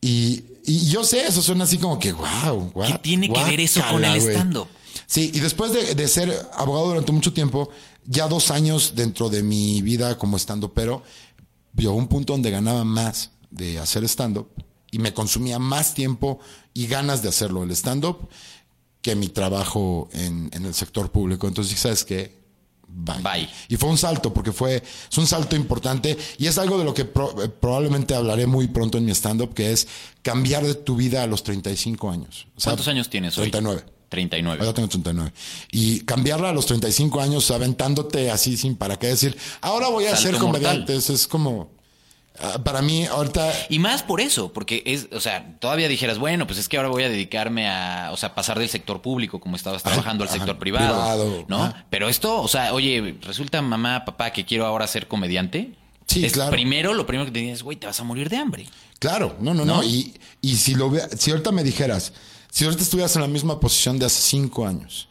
Y, 0.00 0.44
y 0.64 0.88
yo 0.88 1.04
sé, 1.04 1.26
eso 1.26 1.42
suena 1.42 1.64
así 1.64 1.78
como 1.78 1.98
que, 1.98 2.12
wow, 2.12 2.72
¿Qué 2.86 2.98
tiene 3.02 3.32
que 3.32 3.44
ver 3.44 3.60
eso 3.60 3.80
con 3.90 4.04
el 4.04 4.20
stand-up? 4.20 4.66
Sí, 5.06 5.30
y 5.32 5.40
después 5.40 5.72
de, 5.72 5.94
de 5.94 6.08
ser 6.08 6.32
abogado 6.54 6.88
durante 6.88 7.12
mucho 7.12 7.32
tiempo, 7.32 7.70
ya 8.04 8.26
dos 8.28 8.50
años 8.50 8.94
dentro 8.94 9.28
de 9.28 9.42
mi 9.42 9.82
vida 9.82 10.18
como 10.18 10.36
stand 10.38 10.68
pero 10.74 11.02
llegó 11.76 11.94
un 11.94 12.08
punto 12.08 12.32
donde 12.32 12.50
ganaba 12.50 12.84
más 12.84 13.30
de 13.50 13.78
hacer 13.78 14.04
stand-up 14.04 14.48
y 14.92 14.98
me 15.00 15.12
consumía 15.12 15.58
más 15.58 15.94
tiempo 15.94 16.38
y 16.74 16.86
ganas 16.86 17.20
de 17.22 17.28
hacerlo 17.30 17.64
el 17.64 17.72
stand-up 17.72 18.28
que 19.00 19.16
mi 19.16 19.28
trabajo 19.28 20.08
en, 20.12 20.48
en 20.52 20.64
el 20.64 20.74
sector 20.74 21.10
público. 21.10 21.48
Entonces, 21.48 21.76
¿sabes 21.80 22.04
qué? 22.04 22.40
Bye. 22.86 23.22
Bye. 23.22 23.48
Y 23.68 23.76
fue 23.76 23.88
un 23.88 23.96
salto, 23.98 24.32
porque 24.34 24.52
fue 24.52 24.76
es 25.10 25.18
un 25.18 25.26
salto 25.26 25.56
importante 25.56 26.16
y 26.38 26.46
es 26.46 26.58
algo 26.58 26.78
de 26.78 26.84
lo 26.84 26.92
que 26.92 27.06
pro- 27.06 27.42
eh, 27.42 27.48
probablemente 27.48 28.14
hablaré 28.14 28.46
muy 28.46 28.68
pronto 28.68 28.98
en 28.98 29.06
mi 29.06 29.12
stand-up, 29.12 29.54
que 29.54 29.72
es 29.72 29.88
cambiar 30.20 30.64
de 30.64 30.74
tu 30.74 30.94
vida 30.94 31.22
a 31.22 31.26
los 31.26 31.42
35 31.42 32.10
años. 32.10 32.46
O 32.54 32.60
sea, 32.60 32.72
¿Cuántos 32.72 32.88
años 32.88 33.08
tienes 33.08 33.36
hoy? 33.38 33.50
39. 33.50 33.84
39. 34.10 34.60
Ahora 34.60 34.74
tengo 34.74 34.88
39. 34.90 35.32
Y 35.70 36.00
cambiarla 36.00 36.50
a 36.50 36.52
los 36.52 36.66
35 36.66 37.18
años, 37.22 37.50
aventándote 37.50 38.30
así 38.30 38.58
sin 38.58 38.76
para 38.76 38.98
qué 38.98 39.06
decir, 39.06 39.38
ahora 39.62 39.88
voy 39.88 40.04
a 40.04 40.10
Salto 40.14 40.22
ser 40.32 40.36
comediante. 40.38 40.94
Es 40.94 41.26
como, 41.26 41.70
para 42.64 42.82
mí, 42.82 43.04
ahorita, 43.06 43.52
Y 43.68 43.78
más 43.78 44.02
por 44.02 44.20
eso, 44.20 44.52
porque 44.52 44.82
es, 44.86 45.08
o 45.12 45.20
sea, 45.20 45.56
todavía 45.60 45.86
dijeras, 45.88 46.18
bueno, 46.18 46.46
pues 46.46 46.58
es 46.58 46.68
que 46.68 46.76
ahora 46.76 46.88
voy 46.88 47.02
a 47.04 47.08
dedicarme 47.08 47.68
a, 47.68 48.10
o 48.12 48.16
sea, 48.16 48.34
pasar 48.34 48.58
del 48.58 48.68
sector 48.68 49.00
público 49.02 49.38
como 49.40 49.54
estabas 49.56 49.82
trabajando 49.82 50.24
al 50.24 50.28
ajá, 50.28 50.38
sector 50.38 50.58
privado, 50.58 50.88
privado, 50.94 51.44
¿no? 51.48 51.64
ajá. 51.64 51.84
Pero 51.90 52.08
esto, 52.08 52.40
o 52.40 52.48
sea, 52.48 52.72
oye, 52.74 53.16
resulta 53.22 53.60
mamá, 53.62 54.04
papá, 54.04 54.32
que 54.32 54.44
quiero 54.44 54.66
ahora 54.66 54.86
ser 54.86 55.08
comediante. 55.08 55.74
Sí, 56.06 56.24
es 56.24 56.32
claro. 56.32 56.50
Primero, 56.50 56.94
lo 56.94 57.06
primero 57.06 57.26
que 57.26 57.32
te 57.32 57.38
dices, 57.40 57.62
güey, 57.62 57.76
te 57.76 57.86
vas 57.86 58.00
a 58.00 58.04
morir 58.04 58.28
de 58.28 58.36
hambre. 58.36 58.66
claro, 58.98 59.36
no, 59.40 59.54
no, 59.54 59.64
no. 59.64 59.76
¿No? 59.76 59.82
Y, 59.84 60.14
y 60.40 60.56
si 60.56 60.74
lo 60.74 60.90
vea- 60.90 61.08
si 61.16 61.30
ahorita 61.30 61.52
me 61.52 61.62
dijeras, 61.62 62.12
si 62.50 62.64
ahorita 62.64 62.82
estuvieras 62.82 63.14
en 63.16 63.22
la 63.22 63.28
misma 63.28 63.60
posición 63.60 63.98
de 63.98 64.06
hace 64.06 64.20
cinco 64.20 64.66
años 64.66 65.08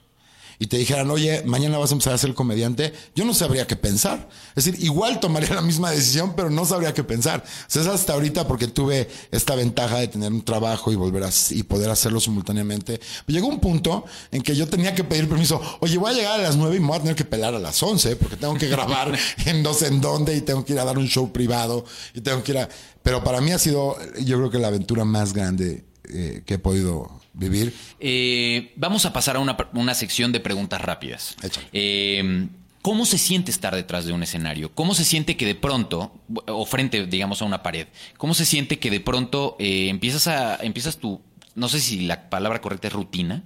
y 0.62 0.68
te 0.68 0.78
dijeran, 0.78 1.10
oye, 1.10 1.42
mañana 1.44 1.80
vas 1.80 1.90
a 1.90 1.94
empezar 1.96 2.14
a 2.14 2.20
ser 2.20 2.36
comediante, 2.36 2.94
yo 3.16 3.26
no 3.26 3.34
sabría 3.34 3.66
qué 3.66 3.76
pensar. 3.76 4.30
Es 4.56 4.66
decir, 4.66 4.84
igual 4.84 5.20
tomaría 5.20 5.50
la 5.56 5.64
misma 5.64 5.90
decisión, 5.90 6.36
pero 6.36 6.52
no 6.52 6.66
sabría 6.66 6.94
qué 6.94 7.04
pensar. 7.04 7.44
O 7.44 7.66
sea, 7.68 7.82
es 7.82 7.88
hasta 7.88 8.14
ahorita 8.14 8.48
porque 8.48 8.68
tuve 8.68 9.10
esta 9.32 9.56
ventaja 9.56 9.98
de 9.98 10.08
tener 10.08 10.32
un 10.32 10.44
trabajo 10.44 10.92
y 10.92 10.96
volver 10.96 11.24
a, 11.24 11.32
y 11.50 11.64
poder 11.64 11.90
hacerlo 11.90 12.20
simultáneamente. 12.20 13.02
Pero 13.26 13.36
llegó 13.36 13.48
un 13.48 13.60
punto 13.60 14.06
en 14.32 14.44
que 14.44 14.56
yo 14.56 14.68
tenía 14.68 14.94
que 14.94 15.04
pedir 15.04 15.28
permiso. 15.28 15.60
Oye, 15.80 15.98
voy 15.98 16.12
a 16.12 16.14
llegar 16.14 16.40
a 16.40 16.44
las 16.44 16.56
nueve 16.56 16.76
y 16.76 16.80
me 16.80 16.90
voy 16.90 16.98
a 16.98 17.02
tener 17.02 17.16
que 17.16 17.26
pelar 17.26 17.56
a 17.56 17.60
las 17.60 17.82
once 17.82 18.16
porque 18.16 18.38
tengo 18.38 18.54
que 18.54 18.68
grabar 18.68 19.18
en 19.48 19.64
no 19.64 19.74
sé 19.74 19.88
en 19.88 20.00
dónde 20.00 20.36
y 20.36 20.42
tengo 20.42 20.64
que 20.64 20.74
ir 20.74 20.80
a 20.80 20.86
dar 20.86 21.00
un 21.00 21.08
show 21.08 21.34
privado 21.34 21.86
y 22.14 22.22
tengo 22.22 22.44
que 22.44 22.52
ir 22.52 22.60
a... 22.60 22.70
Pero 23.02 23.24
para 23.24 23.42
mí 23.42 23.52
ha 23.52 23.58
sido, 23.58 23.98
yo 24.20 24.38
creo 24.38 24.52
que 24.52 24.60
la 24.60 24.68
aventura 24.68 25.06
más 25.06 25.34
grande 25.34 25.86
eh, 26.08 26.44
que 26.46 26.54
he 26.54 26.60
podido 26.60 27.21
vivir. 27.34 27.74
Eh, 28.00 28.74
vamos 28.76 29.06
a 29.06 29.14
pasar 29.14 29.36
a 29.36 29.40
una, 29.40 29.58
una 29.74 29.94
sección 29.94 30.32
de 30.32 30.40
preguntas 30.40 30.82
rápidas. 30.82 31.36
Eh, 31.74 32.48
¿Cómo 32.82 33.06
se 33.06 33.20
siente 33.20 33.52
estar 33.52 33.76
detrás 33.76 34.06
de 34.06 34.12
un 34.14 34.24
escenario? 34.24 34.74
¿Cómo 34.74 34.96
se 34.96 35.06
siente 35.06 35.38
que 35.38 35.46
de 35.46 35.54
pronto, 35.56 36.14
o 36.48 36.66
frente, 36.66 37.06
digamos, 37.06 37.42
a 37.42 37.46
una 37.46 37.62
pared, 37.62 37.88
cómo 38.18 38.34
se 38.34 38.46
siente 38.46 38.80
que 38.80 38.90
de 38.90 39.00
pronto 39.00 39.56
eh, 39.60 39.88
empiezas 39.90 40.26
a, 40.28 40.56
empiezas 40.58 40.98
tu, 40.98 41.22
no 41.54 41.70
sé 41.70 41.80
si 41.80 42.02
la 42.08 42.30
palabra 42.32 42.60
correcta 42.60 42.88
es 42.88 42.94
rutina, 42.94 43.44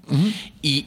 y 0.61 0.85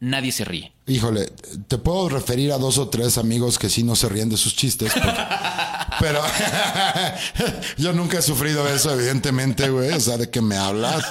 nadie 0.00 0.32
se 0.32 0.44
ríe? 0.44 0.72
Híjole, 0.88 1.26
te 1.68 1.78
puedo 1.78 2.08
referir 2.08 2.50
a 2.50 2.58
dos 2.58 2.78
o 2.78 2.88
tres 2.88 3.16
amigos 3.16 3.58
que 3.60 3.68
sí 3.68 3.84
no 3.84 3.94
se 3.94 4.08
ríen 4.08 4.28
de 4.28 4.36
sus 4.38 4.56
chistes. 4.56 4.92
porque- 4.92 5.22
pero 6.00 6.20
yo 7.78 7.92
nunca 7.92 8.18
he 8.18 8.22
sufrido 8.22 8.66
eso, 8.68 8.92
evidentemente, 8.92 9.68
güey. 9.70 9.90
O 9.92 10.00
sea, 10.00 10.16
¿de 10.16 10.30
qué 10.30 10.40
me 10.40 10.56
hablas? 10.56 11.04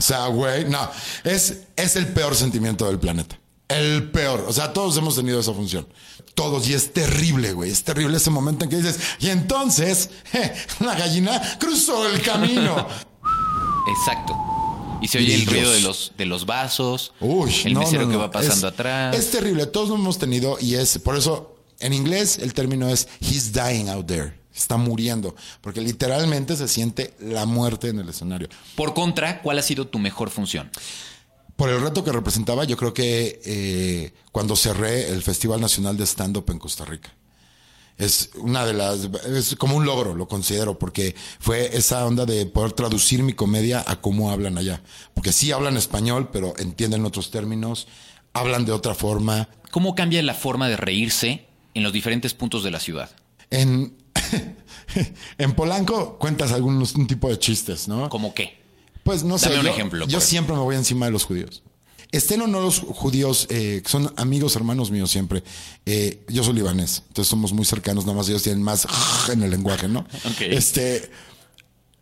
O 0.00 0.02
sea, 0.02 0.26
güey, 0.26 0.64
no. 0.64 0.90
Es, 1.22 1.58
es 1.76 1.94
el 1.96 2.08
peor 2.08 2.34
sentimiento 2.34 2.86
del 2.86 2.98
planeta. 2.98 3.38
El 3.68 4.10
peor. 4.10 4.46
O 4.48 4.52
sea, 4.52 4.72
todos 4.72 4.96
hemos 4.96 5.14
tenido 5.14 5.38
esa 5.38 5.52
función. 5.52 5.86
Todos. 6.34 6.66
Y 6.68 6.74
es 6.74 6.92
terrible, 6.92 7.52
güey. 7.52 7.70
Es 7.70 7.84
terrible 7.84 8.16
ese 8.16 8.30
momento 8.30 8.64
en 8.64 8.70
que 8.70 8.76
dices, 8.78 8.98
y 9.20 9.28
entonces, 9.28 10.10
la 10.80 10.94
gallina 10.96 11.40
cruzó 11.60 12.08
el 12.08 12.20
camino. 12.22 12.88
Exacto. 13.88 14.36
Y 15.02 15.08
se 15.08 15.18
oye 15.18 15.34
el 15.34 15.46
ruido 15.46 15.70
de 15.70 15.80
los, 15.80 16.12
de 16.18 16.26
los 16.26 16.44
vasos, 16.46 17.12
Uy, 17.20 17.54
el 17.64 17.74
no, 17.74 17.80
mesero 17.80 18.04
no, 18.06 18.10
que 18.10 18.16
va 18.16 18.30
pasando 18.30 18.66
Es- 18.68 18.72
atrás. 18.74 19.16
Es 19.16 19.30
terrible, 19.30 19.66
todos 19.66 19.88
lo 19.88 19.94
hemos 19.94 20.18
tenido 20.18 20.58
y 20.60 20.74
es 20.74 20.98
por 20.98 21.16
eso 21.16 21.56
En 21.78 21.94
inglés 21.94 22.38
el 22.38 22.52
término 22.52 22.88
es 22.90 23.08
he's 23.20 23.50
dying 23.52 23.88
out 23.88 24.06
there. 24.06 24.38
Está 24.60 24.76
muriendo, 24.76 25.34
porque 25.62 25.80
literalmente 25.80 26.54
se 26.54 26.68
siente 26.68 27.14
la 27.18 27.46
muerte 27.46 27.88
en 27.88 27.98
el 27.98 28.10
escenario. 28.10 28.48
Por 28.76 28.92
contra, 28.92 29.40
¿cuál 29.40 29.58
ha 29.58 29.62
sido 29.62 29.86
tu 29.86 29.98
mejor 29.98 30.28
función? 30.28 30.70
Por 31.56 31.70
el 31.70 31.80
reto 31.80 32.04
que 32.04 32.12
representaba, 32.12 32.64
yo 32.64 32.76
creo 32.76 32.92
que 32.92 33.40
eh, 33.42 34.12
cuando 34.32 34.56
cerré 34.56 35.08
el 35.08 35.22
Festival 35.22 35.62
Nacional 35.62 35.96
de 35.96 36.04
Stand-Up 36.04 36.50
en 36.50 36.58
Costa 36.58 36.84
Rica. 36.84 37.10
Es 37.96 38.30
una 38.34 38.66
de 38.66 38.74
las, 38.74 39.08
es 39.26 39.56
como 39.56 39.76
un 39.76 39.86
logro, 39.86 40.14
lo 40.14 40.28
considero, 40.28 40.78
porque 40.78 41.14
fue 41.38 41.74
esa 41.74 42.04
onda 42.04 42.26
de 42.26 42.44
poder 42.44 42.72
traducir 42.72 43.22
mi 43.22 43.32
comedia 43.32 43.82
a 43.86 44.00
cómo 44.00 44.30
hablan 44.30 44.58
allá. 44.58 44.82
Porque 45.14 45.32
sí 45.32 45.52
hablan 45.52 45.78
español, 45.78 46.28
pero 46.30 46.54
entienden 46.58 47.06
otros 47.06 47.30
términos, 47.30 47.88
hablan 48.34 48.66
de 48.66 48.72
otra 48.72 48.94
forma. 48.94 49.48
¿Cómo 49.70 49.94
cambia 49.94 50.22
la 50.22 50.34
forma 50.34 50.68
de 50.68 50.76
reírse 50.76 51.46
en 51.72 51.82
los 51.82 51.92
diferentes 51.94 52.34
puntos 52.34 52.62
de 52.62 52.70
la 52.70 52.80
ciudad? 52.80 53.10
En, 53.50 53.99
en 55.38 55.52
Polanco 55.52 56.18
cuentas 56.18 56.52
algún 56.52 56.76
un 56.76 57.06
tipo 57.06 57.28
de 57.28 57.38
chistes, 57.38 57.88
¿no? 57.88 58.08
¿Cómo 58.08 58.34
qué? 58.34 58.60
Pues 59.02 59.24
no 59.24 59.38
sé. 59.38 59.48
Un 59.58 59.64
yo, 59.64 59.70
ejemplo, 59.70 60.06
Yo 60.06 60.18
pues. 60.18 60.28
siempre 60.28 60.54
me 60.54 60.60
voy 60.60 60.76
encima 60.76 61.06
de 61.06 61.12
los 61.12 61.24
judíos. 61.24 61.62
Estén 62.12 62.42
o 62.42 62.48
no 62.48 62.60
los 62.60 62.80
judíos, 62.80 63.46
eh, 63.50 63.80
que 63.84 63.88
son 63.88 64.12
amigos, 64.16 64.56
hermanos 64.56 64.90
míos 64.90 65.10
siempre. 65.10 65.44
Eh, 65.86 66.24
yo 66.28 66.42
soy 66.42 66.54
libanés, 66.54 67.04
entonces 67.06 67.30
somos 67.30 67.52
muy 67.52 67.64
cercanos, 67.64 68.04
nada 68.04 68.18
más 68.18 68.28
ellos 68.28 68.42
tienen 68.42 68.62
más 68.62 68.86
en 69.32 69.42
el 69.42 69.50
lenguaje, 69.50 69.86
¿no? 69.88 70.06
Este, 70.40 71.08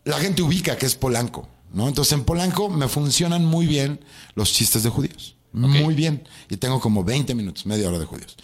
la 0.05 0.19
gente 0.19 0.43
ubica 0.43 0.79
que 0.79 0.87
es 0.87 0.95
Polanco, 0.95 1.47
¿no? 1.75 1.89
Entonces 1.89 2.15
en 2.15 2.25
Polanco 2.25 2.71
me 2.71 2.89
funcionan 2.89 3.45
muy 3.45 3.67
bien 3.67 4.01
los 4.35 4.53
chistes 4.53 4.83
de 4.83 4.89
judíos. 4.89 5.37
Muy 5.53 5.95
bien. 5.95 6.27
Y 6.51 6.57
tengo 6.57 6.81
como 6.81 7.05
20 7.05 7.35
minutos, 7.35 7.67
media 7.67 7.89
hora 7.89 7.99
de 7.99 8.05
judíos. 8.05 8.37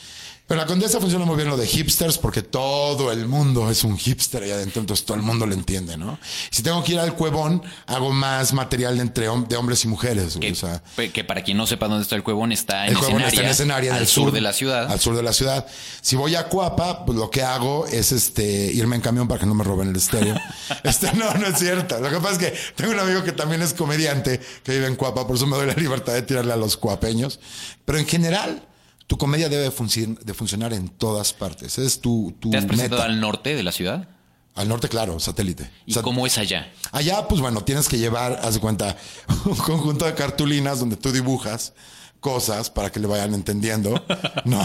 Pero 0.46 0.60
la 0.60 0.66
condesa 0.66 1.00
funciona 1.00 1.24
muy 1.24 1.36
bien 1.36 1.48
lo 1.48 1.56
de 1.56 1.66
hipsters 1.66 2.18
porque 2.18 2.42
todo 2.42 3.10
el 3.10 3.26
mundo 3.26 3.70
es 3.70 3.82
un 3.82 3.96
hipster 3.96 4.42
ahí 4.42 4.50
adentro, 4.50 4.78
entonces 4.80 5.06
todo 5.06 5.16
el 5.16 5.22
mundo 5.22 5.46
lo 5.46 5.54
entiende, 5.54 5.96
¿no? 5.96 6.18
Si 6.50 6.62
tengo 6.62 6.84
que 6.84 6.92
ir 6.92 6.98
al 6.98 7.14
cuevón, 7.14 7.62
hago 7.86 8.12
más 8.12 8.52
material 8.52 9.00
entre 9.00 9.30
hom- 9.30 9.46
de 9.48 9.56
hombres 9.56 9.82
y 9.86 9.88
mujeres. 9.88 10.36
Que, 10.38 10.52
o 10.52 10.54
sea, 10.54 10.82
que 11.14 11.24
para 11.24 11.42
quien 11.42 11.56
no 11.56 11.66
sepa 11.66 11.88
dónde 11.88 12.02
está 12.02 12.14
el 12.16 12.22
cuevón, 12.22 12.52
está 12.52 12.84
en 12.86 12.92
el 12.92 12.98
cuevón 12.98 13.22
escenaria, 13.22 13.28
está 13.30 13.42
en 13.42 13.48
escenario 13.50 13.90
en 13.90 13.96
al 13.96 14.02
el 14.02 14.06
sur, 14.08 14.32
de 14.32 14.40
la 14.42 14.52
ciudad. 14.52 14.92
Al 14.92 15.00
sur 15.00 15.16
de 15.16 15.22
la 15.22 15.32
ciudad. 15.32 15.66
Si 16.02 16.14
voy 16.14 16.34
a 16.34 16.46
Cuapa, 16.48 17.06
pues 17.06 17.16
lo 17.16 17.30
que 17.30 17.42
hago 17.42 17.86
es 17.86 18.12
este 18.12 18.44
irme 18.70 18.96
en 18.96 19.02
camión 19.02 19.26
para 19.26 19.40
que 19.40 19.46
no 19.46 19.54
me 19.54 19.64
roben 19.64 19.88
el 19.88 19.96
estéreo. 19.96 20.38
este, 20.84 21.10
no, 21.14 21.32
no 21.34 21.46
es 21.46 21.58
cierto. 21.58 21.98
Lo 22.00 22.10
que 22.10 22.16
pasa 22.16 22.32
es 22.32 22.38
que 22.38 22.54
tengo 22.76 22.92
un 22.92 23.00
amigo 23.00 23.24
que 23.24 23.32
también 23.32 23.62
es 23.62 23.72
comediante 23.72 24.40
que 24.62 24.72
vive 24.72 24.88
en 24.88 24.96
Cuapa, 24.96 25.26
por 25.26 25.36
eso 25.36 25.46
me 25.46 25.56
doy 25.56 25.68
la 25.68 25.74
libertad 25.74 26.12
de 26.12 26.20
tirarle 26.20 26.52
a 26.52 26.56
los 26.56 26.76
cuapeños. 26.76 27.40
Pero 27.86 27.98
en 27.98 28.06
general, 28.06 28.62
tu 29.06 29.18
comedia 29.18 29.48
debe 29.48 29.64
de 29.64 30.34
funcionar 30.34 30.72
en 30.72 30.88
todas 30.88 31.32
partes. 31.32 31.78
Es 31.78 32.00
tu, 32.00 32.34
tu 32.40 32.50
¿Te 32.50 32.56
has 32.58 32.64
presentado 32.64 33.02
meta. 33.02 33.12
al 33.12 33.20
norte 33.20 33.54
de 33.54 33.62
la 33.62 33.72
ciudad? 33.72 34.08
Al 34.54 34.68
norte, 34.68 34.88
claro, 34.88 35.18
satélite. 35.18 35.68
¿Y 35.84 35.92
Sat- 35.94 36.02
cómo 36.04 36.26
es 36.26 36.38
allá? 36.38 36.72
Allá, 36.92 37.26
pues 37.28 37.40
bueno, 37.40 37.62
tienes 37.64 37.88
que 37.88 37.98
llevar, 37.98 38.40
haz 38.42 38.54
de 38.54 38.60
cuenta, 38.60 38.96
un 39.46 39.56
conjunto 39.56 40.04
de 40.04 40.14
cartulinas 40.14 40.78
donde 40.78 40.96
tú 40.96 41.10
dibujas 41.12 41.72
cosas 42.20 42.70
para 42.70 42.90
que 42.90 43.00
le 43.00 43.06
vayan 43.06 43.34
entendiendo. 43.34 44.02
No. 44.46 44.60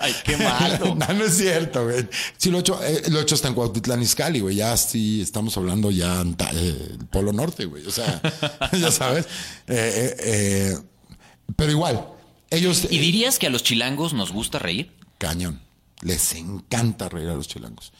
Ay, 0.00 0.14
qué 0.24 0.36
malo. 0.36 0.94
no, 0.96 1.12
no 1.12 1.24
es 1.24 1.36
cierto, 1.36 1.84
güey. 1.84 2.08
Sí, 2.36 2.50
lo 2.50 2.58
he 2.58 2.60
hecho, 2.60 2.82
eh, 2.84 3.02
lo 3.10 3.18
he 3.18 3.22
hecho 3.22 3.34
hasta 3.34 3.48
en 3.48 3.54
Cuautitlán 3.54 4.00
Izcalli, 4.02 4.40
güey. 4.40 4.56
Ya 4.56 4.76
sí 4.76 5.20
estamos 5.20 5.56
hablando 5.56 5.90
ya 5.90 6.20
en 6.20 6.34
ta- 6.34 6.50
eh, 6.52 6.88
el 6.98 7.06
Polo 7.06 7.32
Norte, 7.32 7.64
güey. 7.66 7.84
O 7.86 7.90
sea, 7.90 8.20
ya 8.72 8.90
sabes. 8.92 9.26
Eh, 9.68 10.16
eh, 10.18 10.78
pero 11.56 11.70
igual, 11.72 12.08
ellos... 12.54 12.86
¿Y 12.90 12.98
dirías 12.98 13.38
que 13.38 13.46
a 13.46 13.50
los 13.50 13.62
chilangos 13.62 14.14
nos 14.14 14.32
gusta 14.32 14.58
reír? 14.58 14.92
Cañón. 15.18 15.60
Les 16.02 16.34
encanta 16.34 17.08
reír 17.08 17.28
a 17.28 17.34
los 17.34 17.48
chilangos. 17.48 17.92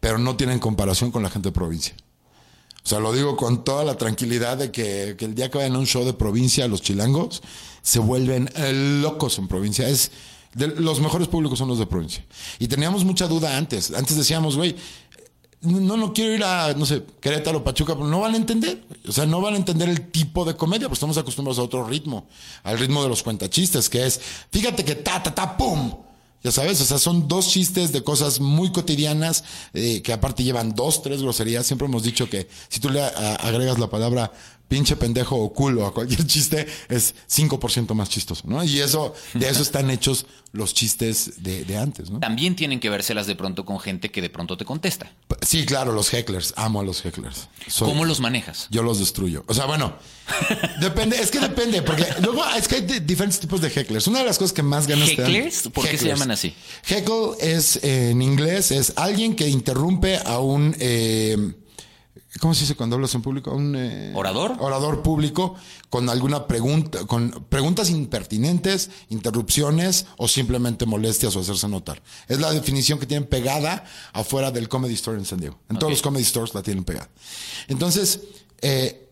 Pero 0.00 0.18
no 0.18 0.36
tienen 0.36 0.58
comparación 0.58 1.10
con 1.10 1.22
la 1.22 1.30
gente 1.30 1.48
de 1.48 1.52
provincia. 1.52 1.94
O 2.84 2.88
sea, 2.88 2.98
lo 2.98 3.12
digo 3.12 3.36
con 3.36 3.64
toda 3.64 3.84
la 3.84 3.96
tranquilidad 3.96 4.56
de 4.56 4.72
que, 4.72 5.14
que 5.16 5.26
el 5.26 5.34
día 5.34 5.50
que 5.50 5.58
vayan 5.58 5.76
a 5.76 5.78
un 5.78 5.86
show 5.86 6.04
de 6.04 6.12
provincia, 6.12 6.66
los 6.66 6.82
chilangos 6.82 7.42
se 7.80 8.00
vuelven 8.00 8.50
eh, 8.56 9.00
locos 9.00 9.38
en 9.38 9.46
provincia. 9.46 9.88
Es 9.88 10.10
de, 10.54 10.68
los 10.68 11.00
mejores 11.00 11.28
públicos 11.28 11.58
son 11.58 11.68
los 11.68 11.78
de 11.78 11.86
provincia. 11.86 12.24
Y 12.58 12.68
teníamos 12.68 13.04
mucha 13.04 13.26
duda 13.26 13.56
antes. 13.56 13.92
Antes 13.92 14.16
decíamos, 14.16 14.56
güey, 14.56 14.76
no, 15.62 15.96
no 15.96 16.12
quiero 16.12 16.34
ir 16.34 16.44
a, 16.44 16.74
no 16.74 16.84
sé, 16.84 17.04
Querétaro, 17.20 17.62
Pachuca, 17.62 17.94
pero 17.94 18.06
no 18.06 18.20
van 18.20 18.34
a 18.34 18.36
entender. 18.36 18.84
O 19.06 19.12
sea, 19.12 19.26
no 19.26 19.40
van 19.40 19.54
a 19.54 19.56
entender 19.56 19.88
el 19.88 20.10
tipo 20.10 20.44
de 20.44 20.56
comedia, 20.56 20.88
pues 20.88 20.98
estamos 20.98 21.16
acostumbrados 21.18 21.58
a 21.58 21.62
otro 21.62 21.84
ritmo, 21.84 22.26
al 22.64 22.78
ritmo 22.78 23.02
de 23.02 23.08
los 23.08 23.22
cuentachistes, 23.22 23.88
que 23.88 24.04
es, 24.06 24.20
fíjate 24.50 24.84
que 24.84 24.96
ta, 24.96 25.22
ta, 25.22 25.34
ta, 25.34 25.56
pum. 25.56 25.92
Ya 26.42 26.50
sabes, 26.50 26.80
o 26.80 26.84
sea, 26.84 26.98
son 26.98 27.28
dos 27.28 27.48
chistes 27.48 27.92
de 27.92 28.02
cosas 28.02 28.40
muy 28.40 28.72
cotidianas, 28.72 29.44
eh, 29.74 30.02
que 30.02 30.12
aparte 30.12 30.42
llevan 30.42 30.74
dos, 30.74 31.00
tres 31.00 31.22
groserías. 31.22 31.64
Siempre 31.64 31.86
hemos 31.86 32.02
dicho 32.02 32.28
que 32.28 32.48
si 32.68 32.80
tú 32.80 32.90
le 32.90 33.00
agregas 33.00 33.78
la 33.78 33.88
palabra 33.88 34.32
pinche 34.72 34.96
pendejo 34.96 35.36
o 35.36 35.52
culo 35.52 35.84
a 35.86 35.92
cualquier 35.92 36.26
chiste, 36.26 36.66
es 36.88 37.14
5% 37.30 37.92
más 37.92 38.08
chistoso, 38.08 38.44
¿no? 38.46 38.64
Y 38.64 38.80
eso, 38.80 39.12
de 39.34 39.46
eso 39.46 39.60
están 39.60 39.90
hechos 39.90 40.24
los 40.52 40.72
chistes 40.72 41.42
de, 41.42 41.64
de 41.66 41.76
antes, 41.76 42.08
¿no? 42.10 42.20
También 42.20 42.56
tienen 42.56 42.80
que 42.80 42.88
vérselas 42.88 43.26
de 43.26 43.34
pronto 43.36 43.66
con 43.66 43.78
gente 43.80 44.10
que 44.10 44.22
de 44.22 44.30
pronto 44.30 44.56
te 44.56 44.64
contesta. 44.64 45.12
Sí, 45.42 45.66
claro, 45.66 45.92
los 45.92 46.12
hecklers. 46.14 46.54
Amo 46.56 46.80
a 46.80 46.84
los 46.84 47.04
hecklers. 47.04 47.48
Soy- 47.68 47.88
¿Cómo 47.90 48.06
los 48.06 48.20
manejas? 48.20 48.68
Yo 48.70 48.82
los 48.82 48.98
destruyo. 48.98 49.44
O 49.46 49.52
sea, 49.52 49.66
bueno, 49.66 49.94
depende, 50.80 51.20
es 51.20 51.30
que 51.30 51.38
depende, 51.40 51.82
porque 51.82 52.06
luego 52.22 52.42
es 52.56 52.66
que 52.68 52.76
hay 52.76 52.80
di- 52.82 53.00
diferentes 53.00 53.40
tipos 53.40 53.60
de 53.60 53.68
hecklers. 53.68 54.06
Una 54.06 54.20
de 54.20 54.24
las 54.24 54.38
cosas 54.38 54.52
que 54.54 54.62
más 54.62 54.86
ganas 54.86 55.10
te 55.14 55.20
dan- 55.20 55.30
¿Hecklers? 55.34 55.68
¿Por 55.68 55.86
qué 55.86 55.98
se 55.98 56.06
llaman 56.06 56.30
así? 56.30 56.54
Heckle 56.86 57.32
es, 57.40 57.76
eh, 57.82 58.10
en 58.10 58.22
inglés, 58.22 58.70
es 58.70 58.94
alguien 58.96 59.34
que 59.36 59.48
interrumpe 59.48 60.16
a 60.18 60.38
un, 60.38 60.74
eh, 60.78 61.36
¿cómo 62.40 62.54
se 62.54 62.60
dice 62.60 62.74
cuando 62.74 62.96
hablas 62.96 63.14
en 63.14 63.22
público? 63.22 63.52
Un 63.52 63.76
eh, 63.76 64.12
¿Orador? 64.14 64.56
Orador 64.58 65.02
público 65.02 65.54
con 65.90 66.08
alguna 66.08 66.46
pregunta, 66.46 67.04
con 67.06 67.46
preguntas 67.48 67.90
impertinentes, 67.90 68.90
interrupciones 69.10 70.06
o 70.16 70.28
simplemente 70.28 70.86
molestias 70.86 71.36
o 71.36 71.40
hacerse 71.40 71.68
notar. 71.68 72.02
Es 72.28 72.40
la 72.40 72.52
definición 72.52 72.98
que 72.98 73.06
tienen 73.06 73.28
pegada 73.28 73.84
afuera 74.12 74.50
del 74.50 74.68
Comedy 74.68 74.94
Store 74.94 75.18
en 75.18 75.24
San 75.24 75.40
Diego. 75.40 75.58
En 75.68 75.78
todos 75.78 75.92
los 75.92 76.02
Comedy 76.02 76.24
Stores 76.24 76.54
la 76.54 76.62
tienen 76.62 76.84
pegada. 76.84 77.08
Entonces, 77.68 78.20
eh, 78.60 79.10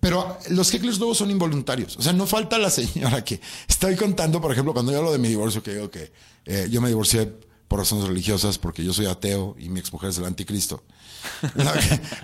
pero 0.00 0.38
los 0.50 0.72
hecklers 0.72 0.98
luego 0.98 1.14
son 1.14 1.30
involuntarios. 1.30 1.96
O 1.96 2.02
sea, 2.02 2.12
no 2.12 2.26
falta 2.26 2.58
la 2.58 2.70
señora 2.70 3.24
que 3.24 3.40
estoy 3.68 3.96
contando, 3.96 4.40
por 4.40 4.52
ejemplo, 4.52 4.72
cuando 4.72 4.92
yo 4.92 4.98
hablo 4.98 5.12
de 5.12 5.18
mi 5.18 5.28
divorcio, 5.28 5.62
que 5.62 5.74
digo 5.74 5.90
que 5.90 6.12
eh, 6.46 6.68
yo 6.70 6.80
me 6.80 6.88
divorcié 6.88 7.32
por 7.68 7.78
razones 7.78 8.06
religiosas, 8.06 8.58
porque 8.58 8.84
yo 8.84 8.92
soy 8.92 9.06
ateo 9.06 9.56
y 9.58 9.68
mi 9.68 9.80
exmujer 9.80 10.10
es 10.10 10.18
el 10.18 10.24
anticristo. 10.24 10.82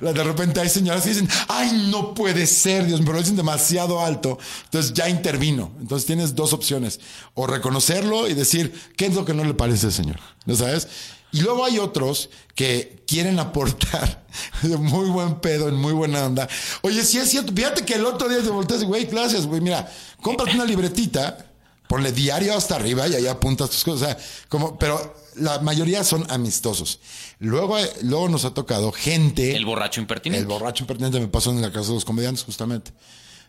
De 0.01 0.25
repente 0.25 0.61
hay 0.61 0.69
señoras 0.69 1.03
que 1.03 1.11
dicen, 1.11 1.29
ay, 1.49 1.89
no 1.91 2.15
puede 2.15 2.47
ser, 2.47 2.87
Dios, 2.87 3.01
pero 3.01 3.15
lo 3.15 3.21
dicen 3.21 3.37
demasiado 3.37 4.01
alto. 4.05 4.39
Entonces 4.65 4.93
ya 4.93 5.09
intervino. 5.09 5.73
Entonces 5.81 6.07
tienes 6.07 6.35
dos 6.35 6.53
opciones. 6.53 7.01
O 7.35 7.47
reconocerlo 7.47 8.29
y 8.29 8.35
decir, 8.35 8.73
¿qué 8.97 9.07
es 9.07 9.15
lo 9.15 9.25
que 9.25 9.35
no 9.35 9.45
le 9.45 9.55
parece, 9.55 9.91
señor? 9.91 10.19
¿No 10.47 10.55
sabes? 10.55 10.89
Y 11.33 11.41
luego 11.43 11.65
hay 11.65 11.79
otros 11.79 12.31
que 12.55 13.03
quieren 13.07 13.39
aportar 13.39 14.25
de 14.63 14.77
muy 14.77 15.09
buen 15.11 15.41
pedo, 15.41 15.69
en 15.69 15.77
muy 15.77 15.93
buena 15.93 16.27
onda. 16.27 16.49
Oye, 16.83 17.05
si 17.05 17.19
es 17.19 17.31
cierto, 17.31 17.53
fíjate 17.55 17.85
que 17.85 17.95
el 17.95 18.05
otro 18.05 18.29
día 18.29 18.43
te 18.43 18.51
volteas 18.51 18.83
güey, 18.85 19.07
gracias, 19.07 19.47
güey, 19.47 19.61
mira, 19.61 19.91
cómprate 20.21 20.55
una 20.55 20.65
libretita, 20.65 21.47
ponle 21.89 22.13
diario 22.13 22.57
hasta 22.57 22.77
arriba 22.77 23.07
y 23.07 23.15
ahí 23.15 23.27
apuntas 23.27 23.71
tus 23.71 23.85
cosas. 23.85 24.03
O 24.03 24.07
sea, 24.07 24.19
como, 24.49 24.79
pero 24.79 25.15
la 25.41 25.59
mayoría 25.61 26.05
son 26.05 26.25
amistosos. 26.31 27.01
Luego, 27.39 27.79
eh, 27.79 27.91
luego 28.03 28.29
nos 28.29 28.45
ha 28.45 28.55
tocado 28.55 28.93
gente. 28.93 29.57
El 29.57 29.65
borracho 29.65 30.01
impertinente. 30.01 30.41
El 30.41 30.47
borracho 30.47 30.85
impertinente 30.85 31.19
me 31.19 31.29
pasó 31.29 31.51
en 31.51 31.63
la 31.63 31.73
casa 31.73 31.89
de 31.89 31.95
los 31.95 32.05
comediantes, 32.05 32.45
justamente. 32.45 32.93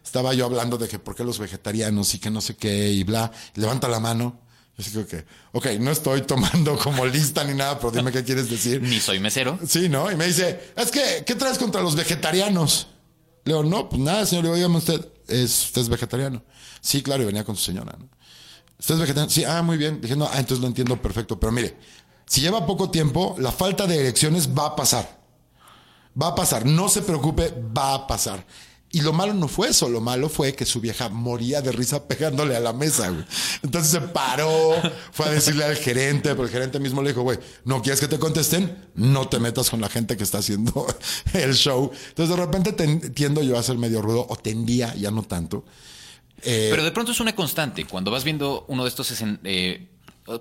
Estaba 0.04 0.34
yo 0.34 0.46
hablando 0.46 0.78
de 0.78 0.88
que 0.88 0.98
por 0.98 1.16
qué 1.16 1.24
los 1.24 1.38
vegetarianos 1.38 2.14
y 2.16 2.20
que 2.20 2.32
no 2.32 2.42
sé 2.42 2.56
qué 2.56 2.90
y 2.92 3.04
bla. 3.04 3.32
Levanta 3.56 3.88
la 3.88 4.00
mano. 4.00 4.40
Yo 4.78 4.84
sí 4.84 4.92
creo 4.92 5.08
que, 5.08 5.26
ok, 5.52 5.68
no 5.80 5.92
estoy 5.92 6.22
tomando 6.26 6.78
como 6.78 7.06
lista 7.06 7.44
ni 7.44 7.54
nada, 7.54 7.78
pero 7.78 7.92
dime 7.92 8.12
qué 8.12 8.24
quieres 8.24 8.50
decir. 8.50 8.82
Ni 8.82 9.00
soy 9.00 9.20
mesero. 9.20 9.60
Sí, 9.68 9.90
¿no? 9.90 10.12
Y 10.12 10.16
me 10.16 10.26
dice, 10.26 10.74
es 10.76 10.90
que, 10.92 11.24
¿qué 11.26 11.36
traes 11.36 11.58
contra 11.58 11.82
los 11.82 11.96
vegetarianos? 11.96 12.88
Le 13.44 13.54
digo, 13.54 13.64
no, 13.64 13.90
pues 13.90 14.02
nada, 14.02 14.26
señor. 14.26 14.46
Le 14.46 14.50
digo, 14.50 14.56
dígame 14.56 14.78
usted, 14.78 15.08
¿es, 15.28 15.66
¿usted 15.66 15.82
es 15.82 15.90
vegetariano? 15.90 16.44
Sí, 16.80 17.04
claro, 17.04 17.24
y 17.24 17.26
venía 17.26 17.44
con 17.44 17.56
su 17.56 17.64
señora, 17.64 17.96
¿no? 18.00 18.10
¿Usted 18.82 19.00
es? 19.00 19.32
Sí, 19.32 19.44
ah, 19.44 19.62
muy 19.62 19.78
bien. 19.78 20.02
Dije, 20.02 20.16
ah, 20.22 20.40
entonces 20.40 20.60
lo 20.60 20.68
entiendo 20.68 21.00
perfecto. 21.00 21.40
Pero 21.40 21.52
mire, 21.52 21.78
si 22.26 22.42
lleva 22.42 22.66
poco 22.66 22.90
tiempo, 22.90 23.36
la 23.38 23.52
falta 23.52 23.86
de 23.86 24.00
erecciones 24.00 24.50
va 24.50 24.66
a 24.66 24.76
pasar. 24.76 25.22
Va 26.20 26.30
a 26.30 26.36
pasar. 26.36 26.66
No 26.66 26.90
se 26.90 27.04
preocupe, 27.04 27.54
va 27.78 27.94
a 27.94 28.08
pasar. 28.08 28.44
Y 28.94 29.02
lo 29.02 29.14
malo 29.14 29.34
no 29.34 29.48
fue 29.48 29.70
eso, 29.70 29.88
lo 29.88 30.02
malo 30.02 30.28
fue 30.28 30.54
que 30.54 30.66
su 30.66 30.82
vieja 30.82 31.08
moría 31.08 31.62
de 31.62 31.72
risa 31.72 32.08
pegándole 32.10 32.58
a 32.58 32.60
la 32.60 32.74
mesa, 32.74 33.10
güey. 33.10 33.24
Entonces 33.64 33.92
se 33.92 34.02
paró, 34.02 34.74
fue 35.14 35.28
a 35.28 35.30
decirle 35.30 35.64
al 35.64 35.78
gerente, 35.78 36.32
pero 36.32 36.44
el 36.44 36.50
gerente 36.50 36.78
mismo 36.78 37.02
le 37.02 37.10
dijo, 37.10 37.22
güey, 37.22 37.40
¿no 37.64 37.82
quieres 37.82 38.02
que 38.02 38.10
te 38.10 38.20
contesten? 38.20 38.90
No 38.96 39.30
te 39.30 39.40
metas 39.40 39.70
con 39.70 39.80
la 39.80 39.88
gente 39.88 40.18
que 40.18 40.24
está 40.24 40.40
haciendo 40.40 40.88
el 41.34 41.54
show. 41.54 41.90
Entonces 42.10 42.36
de 42.36 42.46
repente 42.46 42.74
tiendo 43.12 43.42
yo 43.44 43.58
a 43.58 43.64
ser 43.64 43.78
medio 43.78 44.02
rudo, 44.02 44.26
o 44.28 44.36
tendía, 44.36 44.94
ya 44.96 45.10
no 45.10 45.24
tanto. 45.24 45.64
Eh, 46.44 46.68
Pero 46.72 46.84
de 46.84 46.92
pronto 46.92 47.12
es 47.12 47.20
una 47.20 47.36
constante. 47.36 47.86
Cuando 47.86 48.12
vas 48.12 48.24
viendo 48.24 48.66
uno 48.68 48.84
de 48.84 48.90
estos 48.90 49.14
eh, 49.44 49.88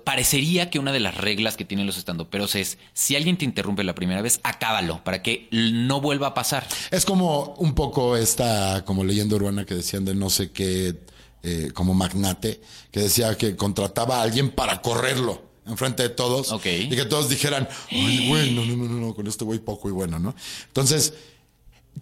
parecería 0.03 0.69
que 0.69 0.79
una 0.79 0.91
de 0.91 0.99
las 0.99 1.15
reglas 1.15 1.57
que 1.57 1.65
tienen 1.65 1.85
los 1.87 1.97
estandoperos 1.97 2.55
es 2.55 2.77
si 2.93 3.15
alguien 3.15 3.37
te 3.37 3.45
interrumpe 3.45 3.83
la 3.83 3.95
primera 3.95 4.21
vez, 4.21 4.39
acábalo 4.43 5.03
para 5.03 5.21
que 5.21 5.47
no 5.51 6.01
vuelva 6.01 6.27
a 6.27 6.33
pasar. 6.33 6.67
Es 6.91 7.05
como 7.05 7.55
un 7.57 7.73
poco 7.73 8.15
esta 8.15 8.83
como 8.85 9.03
leyenda 9.03 9.35
urbana 9.35 9.65
que 9.65 9.75
decían 9.75 10.05
de 10.05 10.15
no 10.15 10.29
sé 10.29 10.51
qué, 10.51 10.95
eh, 11.43 11.71
como 11.73 11.93
magnate, 11.93 12.61
que 12.91 13.01
decía 13.01 13.37
que 13.37 13.55
contrataba 13.55 14.19
a 14.19 14.21
alguien 14.21 14.51
para 14.51 14.81
correrlo 14.81 15.49
enfrente 15.65 16.03
de 16.03 16.09
todos 16.09 16.53
y 16.65 16.89
que 16.89 17.05
todos 17.05 17.29
dijeran, 17.29 17.67
ay, 17.91 18.27
bueno, 18.27 18.65
no, 18.65 18.75
no, 18.75 18.87
no, 18.87 19.07
no, 19.07 19.13
con 19.15 19.27
este 19.27 19.45
güey 19.45 19.59
poco 19.59 19.87
y 19.89 19.91
bueno, 19.91 20.19
¿no? 20.19 20.35
Entonces, 20.67 21.13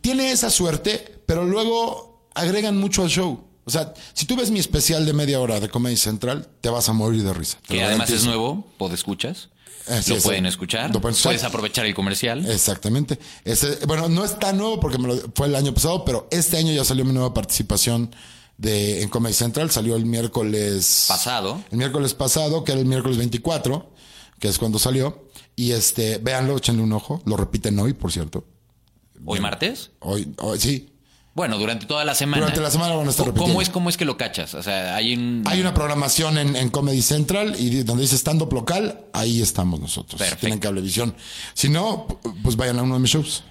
tiene 0.01 0.31
esa 0.31 0.49
suerte, 0.49 1.19
pero 1.25 1.45
luego 1.45 2.29
agregan 2.33 2.77
mucho 2.77 3.03
al 3.03 3.09
show. 3.09 3.48
O 3.69 3.71
sea, 3.71 3.93
si 4.13 4.25
tú 4.25 4.35
ves 4.35 4.49
mi 4.51 4.59
especial 4.59 5.05
de 5.05 5.13
media 5.13 5.39
hora 5.39 5.59
de 5.59 5.69
Comedy 5.69 5.95
Central, 5.95 6.47
te 6.61 6.69
vas 6.69 6.89
a 6.89 6.93
morir 6.93 7.23
de 7.23 7.33
risa. 7.33 7.59
Que 7.67 7.83
además 7.83 8.09
es 8.09 8.25
nuevo, 8.25 8.65
pod 8.77 8.91
escuchas. 8.93 9.49
Así 9.87 10.11
lo 10.11 10.17
es, 10.17 10.23
pueden 10.23 10.45
eh, 10.45 10.49
escuchar. 10.49 10.93
lo 10.93 10.99
pueden 11.01 11.13
escuchar. 11.15 11.29
Puedes 11.31 11.43
aprovechar 11.43 11.85
el 11.85 11.95
comercial. 11.95 12.45
Exactamente. 12.49 13.17
Este, 13.45 13.85
bueno, 13.87 14.09
no 14.09 14.25
es 14.25 14.37
tan 14.37 14.57
nuevo 14.57 14.79
porque 14.79 14.97
me 14.97 15.07
lo- 15.07 15.31
fue 15.35 15.47
el 15.47 15.55
año 15.55 15.73
pasado, 15.73 16.03
pero 16.05 16.27
este 16.31 16.57
año 16.57 16.71
ya 16.73 16.83
salió 16.83 17.05
mi 17.05 17.13
nueva 17.13 17.33
participación 17.33 18.13
de, 18.57 19.01
en 19.01 19.09
Comedy 19.09 19.33
Central. 19.33 19.71
Salió 19.71 19.95
el 19.95 20.05
miércoles 20.05 21.05
Pasado. 21.07 21.61
El 21.71 21.77
miércoles 21.77 22.13
pasado, 22.13 22.63
que 22.63 22.71
era 22.73 22.81
el 22.81 22.87
miércoles 22.87 23.17
24, 23.17 23.91
que 24.39 24.47
es 24.47 24.57
cuando 24.59 24.77
salió. 24.79 25.25
Y 25.55 25.71
este, 25.71 26.17
véanlo, 26.19 26.57
échenle 26.57 26.83
un 26.83 26.93
ojo. 26.93 27.21
Lo 27.25 27.35
repiten 27.37 27.77
hoy, 27.79 27.93
por 27.93 28.11
cierto. 28.11 28.45
Hoy 29.25 29.39
martes. 29.39 29.91
Hoy, 29.99 30.33
hoy 30.37 30.59
sí. 30.59 30.93
Bueno, 31.39 31.57
durante 31.57 31.85
toda 31.85 32.03
la 32.03 32.15
semana. 32.15 32.41
Durante 32.41 32.59
la 32.59 32.69
semana 32.69 32.95
van 32.95 33.07
a 33.07 33.11
estar 33.11 33.23
¿Cómo 33.27 33.31
repitiendo. 33.37 33.61
es, 33.61 33.69
¿Cómo 33.69 33.87
es 33.89 33.95
que 33.95 34.03
lo 34.03 34.17
cachas? 34.17 34.55
O 34.55 34.61
sea, 34.61 34.93
hay 34.93 35.13
un... 35.13 35.43
Hay 35.45 35.61
una 35.61 35.73
programación 35.73 36.37
en, 36.37 36.57
en 36.57 36.69
Comedy 36.69 37.01
Central 37.01 37.55
y 37.57 37.83
donde 37.83 38.01
dice 38.01 38.17
stand-up 38.17 38.51
local, 38.51 39.05
ahí 39.13 39.41
estamos 39.41 39.79
nosotros. 39.79 40.19
Perfecto. 40.19 40.41
Tienen 40.41 40.59
cablevisión. 40.59 41.15
Si 41.53 41.69
no, 41.69 42.07
pues 42.43 42.57
vayan 42.57 42.77
a 42.79 42.83
uno 42.83 42.95
de 42.95 42.99
mis 42.99 43.11
shows. 43.11 43.43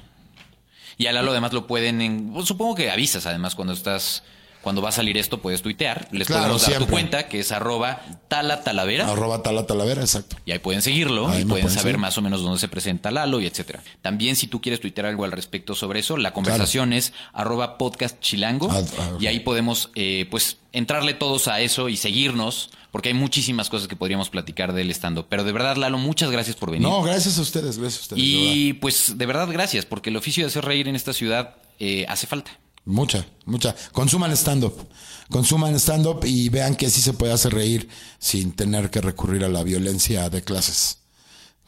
Y 0.98 1.06
a 1.06 1.12
Lalo 1.12 1.30
además 1.30 1.54
lo 1.54 1.66
pueden... 1.66 2.02
en- 2.02 2.30
pues, 2.34 2.46
supongo 2.46 2.74
que 2.74 2.90
avisas 2.90 3.24
además 3.24 3.54
cuando 3.54 3.72
estás... 3.72 4.22
Cuando 4.68 4.82
va 4.82 4.90
a 4.90 4.92
salir 4.92 5.16
esto 5.16 5.40
puedes 5.40 5.62
tuitear. 5.62 6.08
Les 6.12 6.26
Claro, 6.26 6.42
podemos 6.42 6.68
dar 6.68 6.78
tu 6.78 6.86
cuenta 6.88 7.26
que 7.26 7.40
es 7.40 7.52
arroba 7.52 8.02
tala 8.28 8.62
talavera. 8.64 9.10
Arroba 9.10 9.42
tala 9.42 9.66
talavera, 9.66 10.02
exacto. 10.02 10.36
Y 10.44 10.52
ahí 10.52 10.58
pueden 10.58 10.82
seguirlo 10.82 11.26
Ahí 11.26 11.40
y 11.40 11.44
pueden 11.46 11.48
pueden 11.48 11.70
saber 11.70 11.92
seguir. 11.94 11.98
más 11.98 12.18
o 12.18 12.20
menos 12.20 12.42
dónde 12.42 12.58
se 12.58 12.68
presenta 12.68 13.10
Lalo 13.10 13.40
y 13.40 13.46
etcétera. 13.46 13.82
También 14.02 14.36
si 14.36 14.46
tú 14.46 14.60
quieres 14.60 14.78
tuitear 14.80 15.06
algo 15.06 15.24
al 15.24 15.32
respecto 15.32 15.74
sobre 15.74 16.00
eso, 16.00 16.18
la 16.18 16.34
conversación 16.34 16.92
es 16.92 17.14
arroba 17.32 17.78
podcast 17.78 18.20
chilango 18.20 18.68
Ah, 18.70 18.82
ah, 18.98 19.16
y 19.18 19.26
ahí 19.26 19.40
podemos 19.40 19.88
eh, 19.94 20.26
pues 20.30 20.58
entrarle 20.72 21.14
todos 21.14 21.48
a 21.48 21.62
eso 21.62 21.88
y 21.88 21.96
seguirnos 21.96 22.68
porque 22.92 23.08
hay 23.08 23.14
muchísimas 23.14 23.70
cosas 23.70 23.88
que 23.88 23.96
podríamos 23.96 24.28
platicar 24.28 24.74
del 24.74 24.90
estando. 24.90 25.28
Pero 25.30 25.44
de 25.44 25.52
verdad, 25.52 25.76
Lalo, 25.76 25.96
muchas 25.96 26.30
gracias 26.30 26.56
por 26.56 26.70
venir. 26.70 26.86
No, 26.86 27.02
gracias 27.02 27.38
a 27.38 27.40
ustedes, 27.40 27.78
gracias 27.78 28.00
a 28.00 28.02
ustedes. 28.02 28.22
de 28.22 28.28
y 28.28 28.72
pues 28.74 29.16
de 29.16 29.24
verdad 29.24 29.48
gracias 29.50 29.86
porque 29.86 30.10
el 30.10 30.16
oficio 30.18 30.44
de 30.44 30.48
hacer 30.48 30.66
reír 30.66 30.88
en 30.88 30.94
esta 30.94 31.14
ciudad 31.14 31.54
eh, 31.78 32.04
hace 32.06 32.26
falta. 32.26 32.50
Mucha, 32.84 33.26
mucha. 33.44 33.74
Consuman 33.92 34.32
stand-up. 34.32 34.88
Consuman 35.30 35.78
stand-up 35.78 36.24
y 36.24 36.48
vean 36.48 36.74
que 36.74 36.88
sí 36.90 37.00
se 37.00 37.12
puede 37.12 37.32
hacer 37.32 37.52
reír 37.52 37.88
sin 38.18 38.52
tener 38.52 38.90
que 38.90 39.00
recurrir 39.00 39.44
a 39.44 39.48
la 39.48 39.62
violencia 39.62 40.30
de 40.30 40.42
clases. 40.42 40.98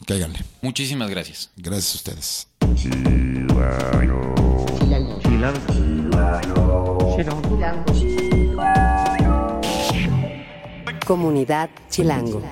Cáiganle. 0.06 0.40
Muchísimas 0.62 1.10
gracias. 1.10 1.50
Gracias 1.56 1.94
a 1.94 1.96
ustedes. 1.96 2.46
Comunidad 11.06 11.70
Chilango. 11.90 12.42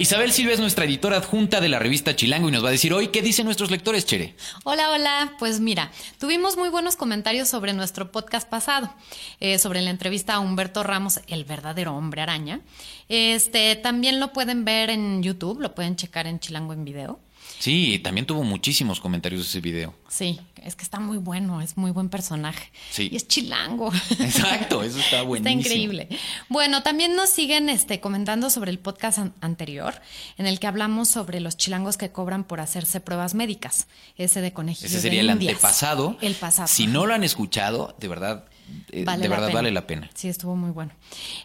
Isabel 0.00 0.30
Silva 0.30 0.52
es 0.52 0.60
nuestra 0.60 0.84
editora 0.84 1.16
adjunta 1.16 1.60
de 1.60 1.68
la 1.68 1.80
revista 1.80 2.14
Chilango 2.14 2.48
y 2.48 2.52
nos 2.52 2.62
va 2.64 2.68
a 2.68 2.72
decir 2.72 2.92
hoy 2.92 3.08
qué 3.08 3.20
dicen 3.20 3.46
nuestros 3.46 3.72
lectores, 3.72 4.06
Chere. 4.06 4.36
Hola, 4.62 4.90
hola. 4.90 5.32
Pues 5.40 5.58
mira, 5.58 5.90
tuvimos 6.20 6.56
muy 6.56 6.68
buenos 6.68 6.94
comentarios 6.94 7.48
sobre 7.48 7.72
nuestro 7.72 8.12
podcast 8.12 8.48
pasado, 8.48 8.94
eh, 9.40 9.58
sobre 9.58 9.82
la 9.82 9.90
entrevista 9.90 10.34
a 10.34 10.38
Humberto 10.38 10.84
Ramos, 10.84 11.20
el 11.26 11.44
verdadero 11.44 11.96
hombre 11.96 12.22
araña. 12.22 12.60
Este 13.08 13.74
también 13.74 14.20
lo 14.20 14.32
pueden 14.32 14.64
ver 14.64 14.90
en 14.90 15.20
YouTube, 15.20 15.60
lo 15.60 15.74
pueden 15.74 15.96
checar 15.96 16.28
en 16.28 16.38
Chilango 16.38 16.74
en 16.74 16.84
video. 16.84 17.18
Sí, 17.58 17.98
también 17.98 18.24
tuvo 18.26 18.44
muchísimos 18.44 19.00
comentarios 19.00 19.46
ese 19.46 19.60
video. 19.60 19.94
Sí, 20.08 20.38
es 20.62 20.76
que 20.76 20.84
está 20.84 21.00
muy 21.00 21.18
bueno, 21.18 21.60
es 21.60 21.76
muy 21.76 21.90
buen 21.90 22.08
personaje. 22.08 22.70
Sí. 22.90 23.08
Y 23.12 23.16
es 23.16 23.26
chilango. 23.26 23.92
Exacto, 24.20 24.82
eso 24.82 24.98
está 24.98 25.22
buenísimo. 25.22 25.58
Está 25.60 25.68
increíble. 25.68 26.08
Bueno, 26.48 26.82
también 26.82 27.16
nos 27.16 27.30
siguen 27.30 27.68
este, 27.68 28.00
comentando 28.00 28.48
sobre 28.50 28.70
el 28.70 28.78
podcast 28.78 29.18
an- 29.18 29.34
anterior, 29.40 30.00
en 30.36 30.46
el 30.46 30.60
que 30.60 30.66
hablamos 30.68 31.08
sobre 31.08 31.40
los 31.40 31.56
chilangos 31.56 31.96
que 31.96 32.10
cobran 32.10 32.44
por 32.44 32.60
hacerse 32.60 33.00
pruebas 33.00 33.34
médicas. 33.34 33.88
Ese 34.16 34.40
de 34.40 34.52
conejillos 34.52 34.92
Ese 34.92 35.00
sería 35.00 35.20
de 35.22 35.26
el 35.26 35.32
Indias. 35.32 35.54
antepasado. 35.54 36.16
El 36.20 36.34
pasado. 36.34 36.68
Si 36.68 36.86
no 36.86 37.06
lo 37.06 37.14
han 37.14 37.24
escuchado, 37.24 37.96
de 37.98 38.08
verdad, 38.08 38.44
eh, 38.90 39.04
Vale 39.04 39.22
de 39.22 39.28
verdad 39.28 39.46
pena. 39.48 39.58
vale 39.58 39.70
la 39.72 39.86
pena. 39.86 40.10
Sí, 40.14 40.28
estuvo 40.28 40.56
muy 40.56 40.70
bueno. 40.70 40.92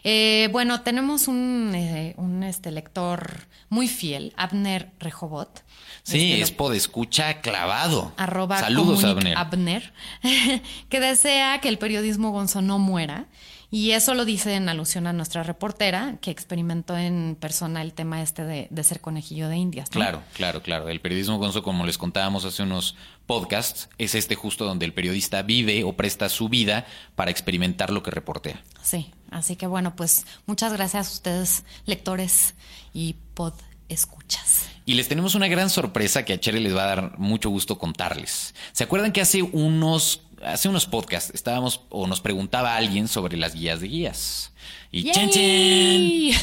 Eh, 0.02 0.48
bueno, 0.52 0.80
tenemos 0.82 1.28
un, 1.28 1.72
eh, 1.74 2.14
un 2.16 2.42
este, 2.42 2.70
lector 2.70 3.46
muy 3.68 3.88
fiel, 3.88 4.32
Abner 4.36 4.92
Rejobot. 4.98 5.64
Sí, 6.02 6.32
Este, 6.32 6.42
es 6.42 6.50
podescucha 6.50 7.40
clavado. 7.40 8.12
arroba 8.16 8.58
Saludos, 8.60 9.04
Abner. 9.04 9.36
Abner, 9.38 9.92
que 10.88 11.00
desea 11.00 11.60
que 11.60 11.68
el 11.68 11.78
periodismo 11.78 12.30
gonzo 12.30 12.62
no 12.62 12.78
muera. 12.78 13.26
Y 13.74 13.90
eso 13.90 14.14
lo 14.14 14.24
dice 14.24 14.54
en 14.54 14.68
alusión 14.68 15.08
a 15.08 15.12
nuestra 15.12 15.42
reportera, 15.42 16.18
que 16.20 16.30
experimentó 16.30 16.96
en 16.96 17.36
persona 17.40 17.82
el 17.82 17.92
tema 17.92 18.22
este 18.22 18.44
de, 18.44 18.68
de 18.70 18.84
ser 18.84 19.00
conejillo 19.00 19.48
de 19.48 19.56
indias. 19.56 19.88
¿no? 19.90 19.94
Claro, 19.94 20.22
claro, 20.32 20.62
claro. 20.62 20.88
El 20.88 21.00
periodismo 21.00 21.38
gonzo, 21.38 21.64
como 21.64 21.84
les 21.84 21.98
contábamos 21.98 22.44
hace 22.44 22.62
unos 22.62 22.94
podcasts, 23.26 23.88
es 23.98 24.14
este 24.14 24.36
justo 24.36 24.64
donde 24.64 24.86
el 24.86 24.92
periodista 24.92 25.42
vive 25.42 25.82
o 25.82 25.94
presta 25.94 26.28
su 26.28 26.48
vida 26.48 26.86
para 27.16 27.32
experimentar 27.32 27.90
lo 27.90 28.04
que 28.04 28.12
reportea. 28.12 28.62
Sí, 28.80 29.10
así 29.32 29.56
que 29.56 29.66
bueno, 29.66 29.96
pues 29.96 30.24
muchas 30.46 30.72
gracias 30.72 31.08
a 31.08 31.12
ustedes, 31.12 31.64
lectores 31.84 32.54
y 32.92 33.16
pod 33.34 33.54
escuchas. 33.88 34.68
Y 34.86 34.94
les 34.94 35.08
tenemos 35.08 35.34
una 35.34 35.48
gran 35.48 35.68
sorpresa 35.68 36.24
que 36.24 36.34
a 36.34 36.38
Chere 36.38 36.60
les 36.60 36.76
va 36.76 36.84
a 36.84 36.86
dar 36.94 37.18
mucho 37.18 37.50
gusto 37.50 37.76
contarles. 37.78 38.54
¿Se 38.72 38.84
acuerdan 38.84 39.12
que 39.12 39.20
hace 39.20 39.42
unos, 39.42 40.22
hace 40.44 40.68
unos 40.68 40.86
podcasts 40.86 41.32
estábamos 41.34 41.80
o 41.90 42.06
nos 42.06 42.20
preguntaba 42.20 42.76
alguien 42.76 43.08
sobre 43.08 43.36
las 43.36 43.54
guías 43.54 43.80
de 43.80 43.88
guías? 43.88 44.52
Y 44.90 45.10
¡chan, 45.10 45.28
chan! 45.28 45.42
¡Yay! 45.42 46.34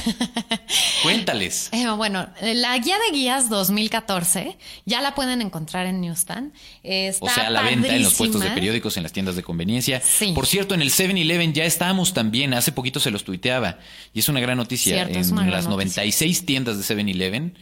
Cuéntales. 1.04 1.70
Eh, 1.72 1.88
bueno, 1.96 2.28
la 2.42 2.78
guía 2.78 2.98
de 3.00 3.18
guías 3.18 3.50
2014 3.50 4.58
ya 4.86 5.02
la 5.02 5.16
pueden 5.16 5.42
encontrar 5.42 5.88
en 5.88 6.02
Newsstand. 6.02 6.54
Está 6.84 7.26
O 7.26 7.30
sea, 7.30 7.48
a 7.48 7.50
la 7.50 7.62
venta 7.62 7.96
en 7.96 8.04
los 8.04 8.14
puestos 8.14 8.42
de 8.42 8.48
padrísima. 8.48 8.56
periódicos, 8.56 8.98
en 8.98 9.04
las 9.04 9.14
tiendas 9.14 9.36
de 9.36 9.44
conveniencia. 9.44 10.02
Sí. 10.02 10.34
Por 10.34 10.48
cierto, 10.48 10.76
en 10.76 10.82
el 10.82 10.92
7-Eleven 10.92 11.54
ya 11.54 11.64
estábamos 11.64 12.14
también. 12.14 12.54
Hace 12.54 12.74
poquito 12.74 13.00
se 13.00 13.10
los 13.10 13.24
tuiteaba. 13.24 13.80
Y 14.14 14.20
es 14.20 14.28
una 14.28 14.42
gran 14.42 14.58
noticia. 14.58 14.96
Cierto, 14.96 15.18
en 15.18 15.36
gran 15.36 15.50
las 15.50 15.66
noticia. 15.66 15.70
96 15.70 16.46
tiendas 16.46 16.78
de 16.78 16.96
7-Eleven 16.96 17.54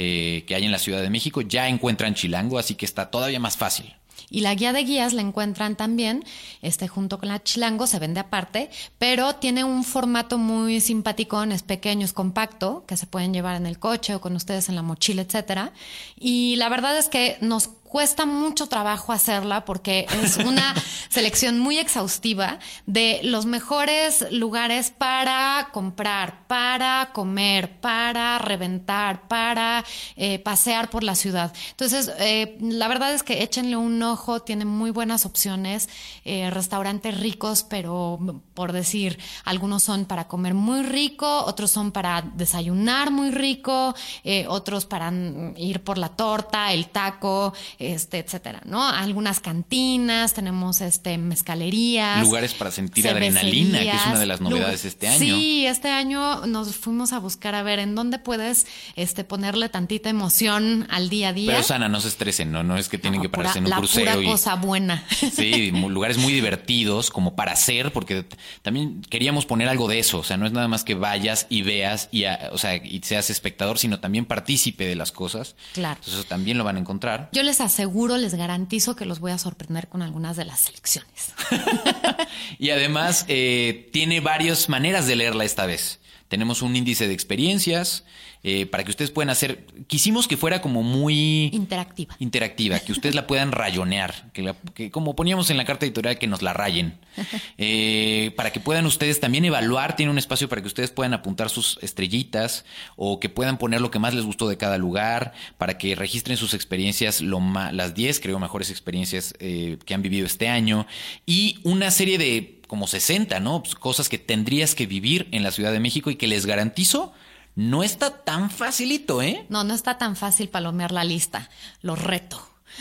eh, 0.00 0.44
que 0.46 0.54
hay 0.54 0.64
en 0.64 0.70
la 0.70 0.78
Ciudad 0.78 1.02
de 1.02 1.10
México 1.10 1.40
ya 1.40 1.68
encuentran 1.68 2.14
chilango, 2.14 2.58
así 2.58 2.76
que 2.76 2.86
está 2.86 3.10
todavía 3.10 3.40
más 3.40 3.56
fácil. 3.56 3.96
Y 4.30 4.40
la 4.40 4.54
guía 4.54 4.72
de 4.72 4.84
guías 4.84 5.12
la 5.12 5.22
encuentran 5.22 5.76
también, 5.76 6.24
este, 6.62 6.88
junto 6.88 7.18
con 7.18 7.28
la 7.28 7.42
Chilango, 7.42 7.86
se 7.86 7.98
vende 7.98 8.20
aparte, 8.20 8.70
pero 8.98 9.36
tiene 9.36 9.64
un 9.64 9.84
formato 9.84 10.38
muy 10.38 10.80
simpático, 10.80 11.42
es 11.44 11.62
pequeño, 11.62 12.04
es 12.04 12.12
compacto, 12.12 12.84
que 12.86 12.96
se 12.96 13.06
pueden 13.06 13.32
llevar 13.32 13.56
en 13.56 13.66
el 13.66 13.78
coche 13.78 14.14
o 14.14 14.20
con 14.20 14.36
ustedes 14.36 14.68
en 14.68 14.74
la 14.74 14.82
mochila, 14.82 15.22
etcétera. 15.22 15.72
Y 16.18 16.56
la 16.56 16.68
verdad 16.68 16.98
es 16.98 17.08
que 17.08 17.38
nos 17.40 17.70
cuesta 17.88 18.26
mucho 18.26 18.66
trabajo 18.66 19.12
hacerla 19.12 19.64
porque 19.64 20.06
es 20.22 20.36
una 20.36 20.74
selección 21.08 21.58
muy 21.58 21.78
exhaustiva 21.78 22.58
de 22.86 23.20
los 23.24 23.46
mejores 23.46 24.30
lugares 24.30 24.90
para 24.96 25.70
comprar, 25.72 26.46
para 26.46 27.10
comer, 27.12 27.80
para 27.80 28.38
reventar, 28.38 29.26
para 29.26 29.84
eh, 30.16 30.38
pasear 30.38 30.90
por 30.90 31.02
la 31.02 31.14
ciudad. 31.14 31.52
Entonces, 31.70 32.12
eh, 32.18 32.58
la 32.60 32.88
verdad 32.88 33.12
es 33.14 33.22
que 33.22 33.42
échenle 33.42 33.76
un 33.76 34.02
ojo, 34.02 34.40
tiene 34.40 34.64
muy 34.64 34.90
buenas 34.90 35.24
opciones, 35.24 35.88
eh, 36.24 36.50
restaurantes 36.50 37.18
ricos, 37.18 37.62
pero 37.62 38.42
por 38.58 38.72
decir, 38.72 39.20
algunos 39.44 39.84
son 39.84 40.04
para 40.04 40.26
comer 40.26 40.52
muy 40.52 40.82
rico, 40.82 41.44
otros 41.44 41.70
son 41.70 41.92
para 41.92 42.22
desayunar 42.34 43.12
muy 43.12 43.30
rico, 43.30 43.94
eh, 44.24 44.46
otros 44.48 44.84
para 44.84 45.12
ir 45.56 45.84
por 45.84 45.96
la 45.96 46.08
torta, 46.08 46.72
el 46.72 46.88
taco, 46.88 47.54
este, 47.78 48.18
etcétera, 48.18 48.60
¿no? 48.64 48.84
Algunas 48.84 49.38
cantinas, 49.38 50.34
tenemos 50.34 50.80
este 50.80 51.18
mezcalerías. 51.18 52.20
Lugares 52.20 52.52
para 52.52 52.72
sentir 52.72 53.08
adrenalina, 53.08 53.78
que 53.78 53.90
es 53.90 54.06
una 54.06 54.18
de 54.18 54.26
las 54.26 54.40
novedades 54.40 54.82
de 54.82 54.88
este 54.88 55.06
año. 55.06 55.18
Sí, 55.20 55.64
este 55.64 55.90
año 55.90 56.44
nos 56.46 56.74
fuimos 56.74 57.12
a 57.12 57.20
buscar 57.20 57.54
a 57.54 57.62
ver 57.62 57.78
en 57.78 57.94
dónde 57.94 58.18
puedes 58.18 58.66
este, 58.96 59.22
ponerle 59.22 59.68
tantita 59.68 60.10
emoción 60.10 60.88
al 60.90 61.10
día 61.10 61.28
a 61.28 61.32
día. 61.32 61.52
Pero 61.52 61.62
Sana, 61.62 61.88
no 61.88 62.00
se 62.00 62.08
estresen, 62.08 62.50
¿no? 62.50 62.64
No 62.64 62.76
es 62.76 62.88
que 62.88 62.98
tienen 62.98 63.22
que 63.22 63.28
pararse 63.28 63.58
en 63.58 63.66
un 63.66 63.70
la 63.70 63.76
crucero. 63.76 64.14
Pura 64.14 64.32
cosa 64.32 64.56
buena. 64.56 65.04
Sí, 65.32 65.70
lugares 65.70 66.18
muy 66.18 66.32
divertidos 66.32 67.12
como 67.12 67.36
para 67.36 67.52
hacer, 67.52 67.92
porque 67.92 68.26
también 68.62 69.02
queríamos 69.02 69.46
poner 69.46 69.68
algo 69.68 69.88
de 69.88 69.98
eso. 69.98 70.18
O 70.18 70.24
sea, 70.24 70.36
no 70.36 70.46
es 70.46 70.52
nada 70.52 70.68
más 70.68 70.84
que 70.84 70.94
vayas 70.94 71.46
y 71.48 71.62
veas 71.62 72.08
y, 72.12 72.24
o 72.52 72.58
sea, 72.58 72.76
y 72.76 73.00
seas 73.02 73.30
espectador, 73.30 73.78
sino 73.78 74.00
también 74.00 74.24
partícipe 74.24 74.86
de 74.86 74.94
las 74.94 75.12
cosas. 75.12 75.56
Claro. 75.72 75.96
Entonces 75.96 76.20
eso 76.20 76.28
también 76.28 76.58
lo 76.58 76.64
van 76.64 76.76
a 76.76 76.80
encontrar. 76.80 77.28
Yo 77.32 77.42
les 77.42 77.60
aseguro, 77.60 78.16
les 78.16 78.34
garantizo 78.34 78.96
que 78.96 79.04
los 79.04 79.20
voy 79.20 79.32
a 79.32 79.38
sorprender 79.38 79.88
con 79.88 80.02
algunas 80.02 80.36
de 80.36 80.44
las 80.44 80.60
selecciones. 80.60 81.32
y 82.58 82.70
además 82.70 83.24
eh, 83.28 83.88
tiene 83.92 84.20
varias 84.20 84.68
maneras 84.68 85.06
de 85.06 85.16
leerla 85.16 85.44
esta 85.44 85.66
vez. 85.66 86.00
Tenemos 86.28 86.60
un 86.60 86.76
índice 86.76 87.08
de 87.08 87.14
experiencias, 87.14 88.04
eh, 88.44 88.66
para 88.66 88.84
que 88.84 88.90
ustedes 88.90 89.10
puedan 89.10 89.30
hacer. 89.30 89.66
Quisimos 89.86 90.28
que 90.28 90.36
fuera 90.36 90.60
como 90.60 90.82
muy. 90.82 91.50
Interactiva. 91.52 92.14
Interactiva, 92.18 92.78
que 92.80 92.92
ustedes 92.92 93.14
la 93.14 93.26
puedan 93.26 93.52
rayonear, 93.52 94.30
que, 94.32 94.90
como 94.90 95.16
poníamos 95.16 95.50
en 95.50 95.56
la 95.56 95.64
carta 95.64 95.86
editorial, 95.86 96.18
que 96.18 96.26
nos 96.26 96.42
la 96.42 96.52
rayen. 96.52 96.98
Eh, 97.60 98.32
para 98.36 98.52
que 98.52 98.60
puedan 98.60 98.86
ustedes 98.86 99.18
también 99.18 99.44
evaluar, 99.44 99.96
tiene 99.96 100.12
un 100.12 100.18
espacio 100.18 100.48
para 100.48 100.62
que 100.62 100.68
ustedes 100.68 100.90
puedan 100.90 101.12
apuntar 101.12 101.50
sus 101.50 101.78
estrellitas 101.82 102.64
o 102.94 103.18
que 103.18 103.28
puedan 103.28 103.58
poner 103.58 103.80
lo 103.80 103.90
que 103.90 103.98
más 103.98 104.14
les 104.14 104.24
gustó 104.24 104.48
de 104.48 104.56
cada 104.56 104.78
lugar, 104.78 105.32
para 105.58 105.76
que 105.76 105.96
registren 105.96 106.36
sus 106.36 106.54
experiencias, 106.54 107.20
lo 107.20 107.40
las 107.72 107.94
10, 107.94 108.20
creo, 108.20 108.38
mejores 108.38 108.70
experiencias 108.70 109.34
eh, 109.40 109.78
que 109.84 109.94
han 109.94 110.02
vivido 110.02 110.26
este 110.26 110.48
año. 110.48 110.86
Y 111.26 111.58
una 111.64 111.90
serie 111.90 112.18
de 112.18 112.60
como 112.68 112.86
60, 112.86 113.40
¿no? 113.40 113.62
Pues, 113.62 113.74
cosas 113.74 114.08
que 114.08 114.18
tendrías 114.18 114.74
que 114.74 114.86
vivir 114.86 115.26
en 115.32 115.42
la 115.42 115.50
Ciudad 115.50 115.72
de 115.72 115.80
México 115.80 116.10
y 116.10 116.16
que 116.16 116.28
les 116.28 116.46
garantizo 116.46 117.12
no 117.58 117.82
está 117.82 118.22
tan 118.22 118.50
facilito, 118.50 119.20
¿eh? 119.20 119.44
No, 119.48 119.64
no 119.64 119.74
está 119.74 119.98
tan 119.98 120.14
fácil 120.14 120.48
palomear 120.48 120.92
la 120.92 121.02
lista. 121.02 121.50
Lo 121.82 121.96
reto. 121.96 122.40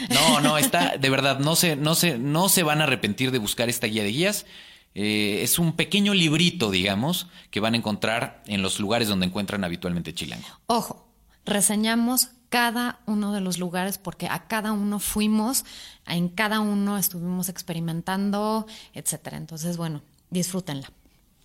No, 0.10 0.40
no, 0.40 0.56
está, 0.60 0.98
de 0.98 1.10
verdad, 1.10 1.40
no 1.40 1.56
se, 1.56 1.76
no 1.76 1.96
se, 1.96 2.20
no 2.20 2.48
se 2.48 2.62
van 2.62 2.82
a 2.82 2.84
arrepentir 2.84 3.32
de 3.32 3.40
buscar 3.40 3.70
esta 3.70 3.88
guía 3.88 4.04
de 4.04 4.12
guías. 4.12 4.46
Eh, 4.94 5.40
es 5.42 5.58
un 5.58 5.76
pequeño 5.76 6.13
librito, 6.13 6.70
digamos, 6.70 7.26
que 7.50 7.60
van 7.60 7.74
a 7.74 7.78
encontrar 7.78 8.44
en 8.46 8.62
los 8.62 8.80
lugares 8.80 9.08
donde 9.08 9.26
encuentran 9.26 9.63
habitualmente 9.63 10.13
Chilango. 10.13 10.46
Ojo, 10.68 11.08
reseñamos 11.44 12.28
cada 12.50 13.00
uno 13.08 13.34
de 13.34 13.42
los 13.42 13.58
lugares 13.58 13.98
porque 13.98 14.28
a 14.28 14.46
cada 14.46 14.74
uno 14.74 15.00
fuimos, 15.00 15.66
en 16.06 16.30
cada 16.30 16.60
uno 16.60 17.00
estuvimos 17.00 17.50
experimentando, 17.50 18.68
etcétera. 18.94 19.38
Entonces, 19.38 19.76
bueno, 19.76 20.04
disfrútenla. 20.30 20.92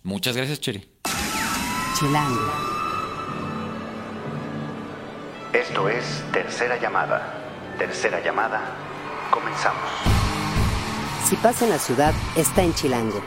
Muchas 0.03 0.37
gracias, 0.37 0.59
Cheri. 0.59 0.87
Chilango. 1.97 2.72
Esto 5.53 5.87
es 5.87 6.23
Tercera 6.31 6.81
Llamada. 6.81 7.31
Tercera 7.77 8.19
Llamada, 8.23 8.75
comenzamos. 9.29 9.83
Si 11.29 11.35
pasa 11.35 11.65
en 11.65 11.69
la 11.71 11.77
ciudad, 11.77 12.11
está 12.35 12.63
en 12.63 12.73
Chilango. 12.73 13.21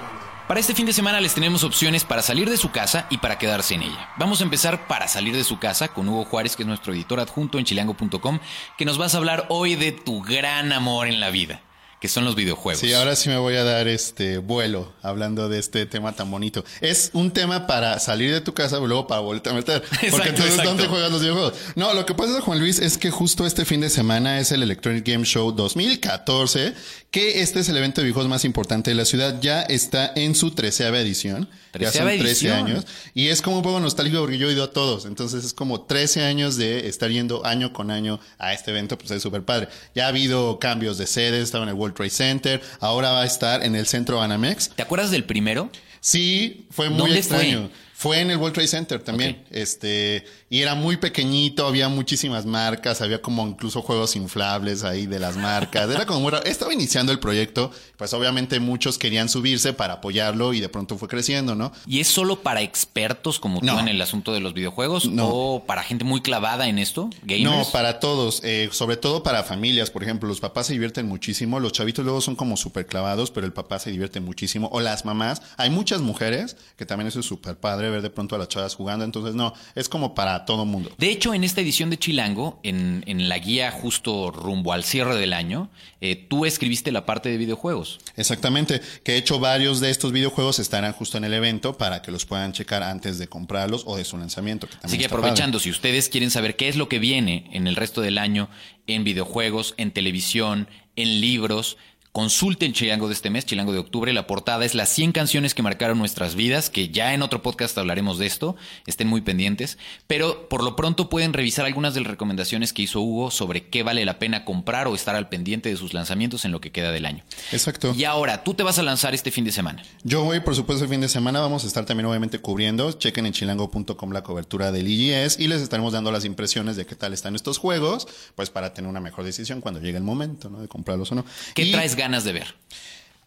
Para 0.48 0.58
este 0.58 0.74
fin 0.74 0.86
de 0.86 0.92
semana 0.92 1.20
les 1.20 1.34
tenemos 1.34 1.62
opciones 1.62 2.02
para 2.02 2.22
salir 2.22 2.50
de 2.50 2.56
su 2.56 2.72
casa 2.72 3.06
y 3.10 3.18
para 3.18 3.38
quedarse 3.38 3.74
en 3.74 3.84
ella. 3.84 4.10
Vamos 4.16 4.40
a 4.40 4.44
empezar 4.44 4.88
para 4.88 5.06
salir 5.06 5.36
de 5.36 5.44
su 5.44 5.60
casa 5.60 5.86
con 5.86 6.08
Hugo 6.08 6.24
Juárez, 6.24 6.56
que 6.56 6.64
es 6.64 6.66
nuestro 6.66 6.92
editor 6.92 7.20
adjunto 7.20 7.60
en 7.60 7.64
chilango.com, 7.64 8.40
que 8.76 8.84
nos 8.84 8.98
vas 8.98 9.14
a 9.14 9.18
hablar 9.18 9.46
hoy 9.48 9.76
de 9.76 9.92
tu 9.92 10.20
gran 10.20 10.72
amor 10.72 11.06
en 11.06 11.20
la 11.20 11.30
vida 11.30 11.60
que 12.00 12.08
son 12.08 12.24
los 12.24 12.34
videojuegos. 12.34 12.80
Sí, 12.80 12.92
ahora 12.92 13.16
sí 13.16 13.28
me 13.28 13.38
voy 13.38 13.56
a 13.56 13.64
dar 13.64 13.88
este 13.88 14.38
vuelo 14.38 14.92
hablando 15.02 15.48
de 15.48 15.58
este 15.58 15.86
tema 15.86 16.12
tan 16.12 16.30
bonito. 16.30 16.64
Es 16.80 17.10
un 17.14 17.30
tema 17.30 17.66
para 17.66 17.98
salir 18.00 18.32
de 18.32 18.40
tu 18.40 18.52
casa 18.52 18.78
y 18.78 18.86
luego 18.86 19.06
para 19.06 19.20
volver 19.20 19.48
a 19.48 19.54
meter. 19.54 19.82
Porque 20.10 20.28
entonces, 20.28 20.62
¿dónde 20.62 20.86
juegas 20.86 21.10
los 21.10 21.20
videojuegos? 21.20 21.54
No, 21.74 21.94
lo 21.94 22.04
que 22.04 22.14
pasa, 22.14 22.40
Juan 22.40 22.58
Luis, 22.58 22.78
es 22.78 22.98
que 22.98 23.10
justo 23.10 23.46
este 23.46 23.64
fin 23.64 23.80
de 23.80 23.88
semana 23.88 24.38
es 24.40 24.52
el 24.52 24.62
Electronic 24.62 25.06
Game 25.06 25.24
Show 25.24 25.52
2014, 25.52 26.74
que 27.10 27.40
este 27.40 27.60
es 27.60 27.68
el 27.68 27.76
evento 27.78 28.00
de 28.00 28.06
videojuegos 28.06 28.28
más 28.28 28.44
importante 28.44 28.90
de 28.90 28.94
la 28.94 29.04
ciudad. 29.04 29.40
Ya 29.40 29.62
está 29.62 30.12
en 30.14 30.34
su 30.34 30.50
treceava 30.50 30.98
edición. 31.00 31.48
Ya 31.78 31.92
son 31.92 32.06
13 32.06 32.52
años. 32.52 32.86
Y 33.14 33.28
es 33.28 33.42
como 33.42 33.58
un 33.58 33.62
poco 33.62 33.80
nostálgico 33.80 34.20
porque 34.20 34.38
yo 34.38 34.48
he 34.48 34.52
ido 34.52 34.64
a 34.64 34.70
todos. 34.70 35.06
Entonces 35.06 35.44
es 35.44 35.52
como 35.52 35.82
13 35.82 36.24
años 36.24 36.56
de 36.56 36.88
estar 36.88 37.10
yendo 37.10 37.44
año 37.44 37.72
con 37.72 37.90
año 37.90 38.20
a 38.38 38.52
este 38.52 38.70
evento. 38.70 38.96
Pues 38.98 39.10
es 39.10 39.22
súper 39.22 39.42
padre. 39.42 39.68
Ya 39.94 40.06
ha 40.06 40.08
habido 40.08 40.58
cambios 40.58 40.98
de 40.98 41.06
sedes. 41.06 41.44
Estaba 41.44 41.64
en 41.64 41.70
el 41.70 41.74
World 41.86 41.96
Trade 41.96 42.10
Center. 42.10 42.62
Ahora 42.80 43.12
va 43.12 43.22
a 43.22 43.26
estar 43.26 43.64
en 43.64 43.74
el 43.74 43.86
centro 43.86 44.18
Banamex. 44.18 44.70
¿Te 44.70 44.82
acuerdas 44.82 45.10
del 45.10 45.24
primero? 45.24 45.70
Sí, 46.00 46.66
fue 46.70 46.90
muy 46.90 47.16
extraño. 47.16 47.68
Fue? 47.68 47.72
En 48.04 48.30
el 48.30 48.36
World 48.36 48.54
Trade 48.54 48.68
Center 48.68 49.02
también. 49.02 49.44
Este, 49.50 50.24
y 50.48 50.60
era 50.60 50.74
muy 50.74 50.96
pequeñito, 50.96 51.66
había 51.66 51.88
muchísimas 51.88 52.46
marcas, 52.46 53.00
había 53.00 53.20
como 53.20 53.46
incluso 53.46 53.82
juegos 53.82 54.16
inflables 54.16 54.84
ahí 54.84 55.06
de 55.06 55.18
las 55.18 55.36
marcas. 55.36 55.90
Era 55.90 56.06
como 56.06 56.30
raro. 56.30 56.44
Estaba 56.44 56.72
iniciando 56.72 57.10
el 57.10 57.18
proyecto, 57.18 57.70
pues 57.96 58.12
obviamente 58.12 58.60
muchos 58.60 58.98
querían 58.98 59.28
subirse 59.28 59.72
para 59.72 59.94
apoyarlo 59.94 60.52
y 60.52 60.60
de 60.60 60.68
pronto 60.68 60.98
fue 60.98 61.08
creciendo, 61.08 61.54
¿no? 61.54 61.72
¿Y 61.86 62.00
es 62.00 62.08
solo 62.08 62.42
para 62.42 62.62
expertos 62.62 63.40
como 63.40 63.60
tú 63.60 63.78
en 63.78 63.88
el 63.88 64.00
asunto 64.00 64.32
de 64.32 64.40
los 64.40 64.54
videojuegos 64.54 65.06
no. 65.06 65.28
o 65.28 65.64
para 65.64 65.82
gente 65.82 66.04
muy 66.04 66.20
clavada 66.20 66.68
en 66.68 66.78
esto? 66.78 67.10
¿Gamers? 67.22 67.44
No, 67.44 67.72
para 67.72 67.98
todos, 67.98 68.40
eh, 68.44 68.68
sobre 68.72 68.96
todo 68.96 69.22
para 69.22 69.42
familias, 69.42 69.90
por 69.90 70.02
ejemplo, 70.02 70.28
los 70.28 70.40
papás 70.40 70.66
se 70.66 70.74
divierten 70.74 71.06
muchísimo, 71.06 71.60
los 71.60 71.72
chavitos 71.72 72.04
luego 72.04 72.20
son 72.20 72.36
como 72.36 72.56
súper 72.56 72.86
clavados, 72.86 73.30
pero 73.30 73.46
el 73.46 73.52
papá 73.52 73.78
se 73.78 73.90
divierte 73.90 74.20
muchísimo, 74.20 74.68
o 74.72 74.80
las 74.80 75.04
mamás, 75.04 75.42
hay 75.56 75.70
muchas 75.70 76.00
mujeres, 76.02 76.56
que 76.76 76.86
también 76.86 77.08
eso 77.08 77.20
es 77.20 77.26
súper 77.26 77.56
padre 77.56 77.85
ver 77.90 78.02
de 78.02 78.10
pronto 78.10 78.34
a 78.34 78.38
las 78.38 78.48
chavas 78.48 78.74
jugando, 78.74 79.04
entonces 79.04 79.34
no, 79.34 79.52
es 79.74 79.88
como 79.88 80.14
para 80.14 80.44
todo 80.44 80.64
mundo. 80.64 80.90
De 80.98 81.10
hecho, 81.10 81.34
en 81.34 81.44
esta 81.44 81.60
edición 81.60 81.90
de 81.90 81.98
Chilango, 81.98 82.60
en, 82.62 83.04
la 83.28 83.38
guía 83.38 83.70
justo 83.70 84.30
rumbo 84.30 84.72
al 84.72 84.84
cierre 84.84 85.16
del 85.16 85.32
año, 85.32 85.70
eh, 86.00 86.16
tú 86.16 86.46
escribiste 86.46 86.92
la 86.92 87.06
parte 87.06 87.28
de 87.28 87.36
videojuegos. 87.36 87.98
Exactamente, 88.16 88.80
que 89.02 89.12
de 89.12 89.18
hecho 89.18 89.38
varios 89.38 89.80
de 89.80 89.90
estos 89.90 90.12
videojuegos 90.12 90.58
estarán 90.58 90.92
justo 90.92 91.18
en 91.18 91.24
el 91.24 91.34
evento 91.34 91.76
para 91.76 92.02
que 92.02 92.12
los 92.12 92.26
puedan 92.26 92.52
checar 92.52 92.82
antes 92.82 93.18
de 93.18 93.28
comprarlos 93.28 93.84
o 93.86 93.96
de 93.96 94.04
su 94.04 94.16
lanzamiento. 94.16 94.68
Así 94.82 94.98
que 94.98 95.06
aprovechando, 95.06 95.58
si 95.58 95.70
ustedes 95.70 96.08
quieren 96.08 96.30
saber 96.30 96.56
qué 96.56 96.68
es 96.68 96.76
lo 96.76 96.88
que 96.88 96.98
viene 96.98 97.50
en 97.52 97.66
el 97.66 97.76
resto 97.76 98.00
del 98.00 98.18
año 98.18 98.48
en 98.86 99.04
videojuegos, 99.04 99.74
en 99.76 99.90
televisión, 99.90 100.68
en 100.96 101.20
libros, 101.20 101.76
Consulten 102.16 102.72
Chilango 102.72 103.08
de 103.08 103.12
este 103.12 103.28
mes, 103.28 103.44
Chilango 103.44 103.74
de 103.74 103.78
octubre. 103.78 104.10
La 104.14 104.26
portada 104.26 104.64
es 104.64 104.74
las 104.74 104.88
100 104.88 105.12
canciones 105.12 105.52
que 105.52 105.62
marcaron 105.62 105.98
nuestras 105.98 106.34
vidas, 106.34 106.70
que 106.70 106.88
ya 106.88 107.12
en 107.12 107.20
otro 107.20 107.42
podcast 107.42 107.76
hablaremos 107.76 108.16
de 108.16 108.24
esto. 108.24 108.56
Estén 108.86 109.06
muy 109.06 109.20
pendientes. 109.20 109.76
Pero 110.06 110.48
por 110.48 110.64
lo 110.64 110.76
pronto 110.76 111.10
pueden 111.10 111.34
revisar 111.34 111.66
algunas 111.66 111.92
de 111.92 112.00
las 112.00 112.10
recomendaciones 112.10 112.72
que 112.72 112.80
hizo 112.80 113.02
Hugo 113.02 113.30
sobre 113.30 113.68
qué 113.68 113.82
vale 113.82 114.02
la 114.06 114.18
pena 114.18 114.46
comprar 114.46 114.86
o 114.86 114.94
estar 114.94 115.14
al 115.14 115.28
pendiente 115.28 115.68
de 115.68 115.76
sus 115.76 115.92
lanzamientos 115.92 116.46
en 116.46 116.52
lo 116.52 116.60
que 116.62 116.72
queda 116.72 116.90
del 116.90 117.04
año. 117.04 117.22
Exacto. 117.52 117.94
Y 117.94 118.04
ahora, 118.04 118.42
tú 118.44 118.54
te 118.54 118.62
vas 118.62 118.78
a 118.78 118.82
lanzar 118.82 119.14
este 119.14 119.30
fin 119.30 119.44
de 119.44 119.52
semana. 119.52 119.82
Yo 120.02 120.24
voy, 120.24 120.40
por 120.40 120.56
supuesto, 120.56 120.84
el 120.84 120.90
fin 120.90 121.02
de 121.02 121.10
semana. 121.10 121.40
Vamos 121.40 121.64
a 121.64 121.66
estar 121.66 121.84
también, 121.84 122.06
obviamente, 122.06 122.38
cubriendo. 122.38 122.92
Chequen 122.92 123.26
en 123.26 123.34
chilango.com 123.34 124.10
la 124.12 124.22
cobertura 124.22 124.72
del 124.72 124.88
IGS 124.88 125.38
y 125.38 125.48
les 125.48 125.60
estaremos 125.60 125.92
dando 125.92 126.10
las 126.10 126.24
impresiones 126.24 126.76
de 126.76 126.86
qué 126.86 126.94
tal 126.94 127.12
están 127.12 127.34
estos 127.34 127.58
juegos, 127.58 128.08
pues 128.34 128.48
para 128.48 128.72
tener 128.72 128.88
una 128.88 129.00
mejor 129.00 129.26
decisión 129.26 129.60
cuando 129.60 129.82
llegue 129.82 129.98
el 129.98 130.02
momento, 130.02 130.48
¿no? 130.48 130.62
De 130.62 130.68
comprarlos 130.68 131.12
o 131.12 131.16
no. 131.16 131.26
¿Qué 131.52 131.66
traes 131.66 131.94
ganas 131.94 132.05
de 132.06 132.32
ver? 132.32 132.54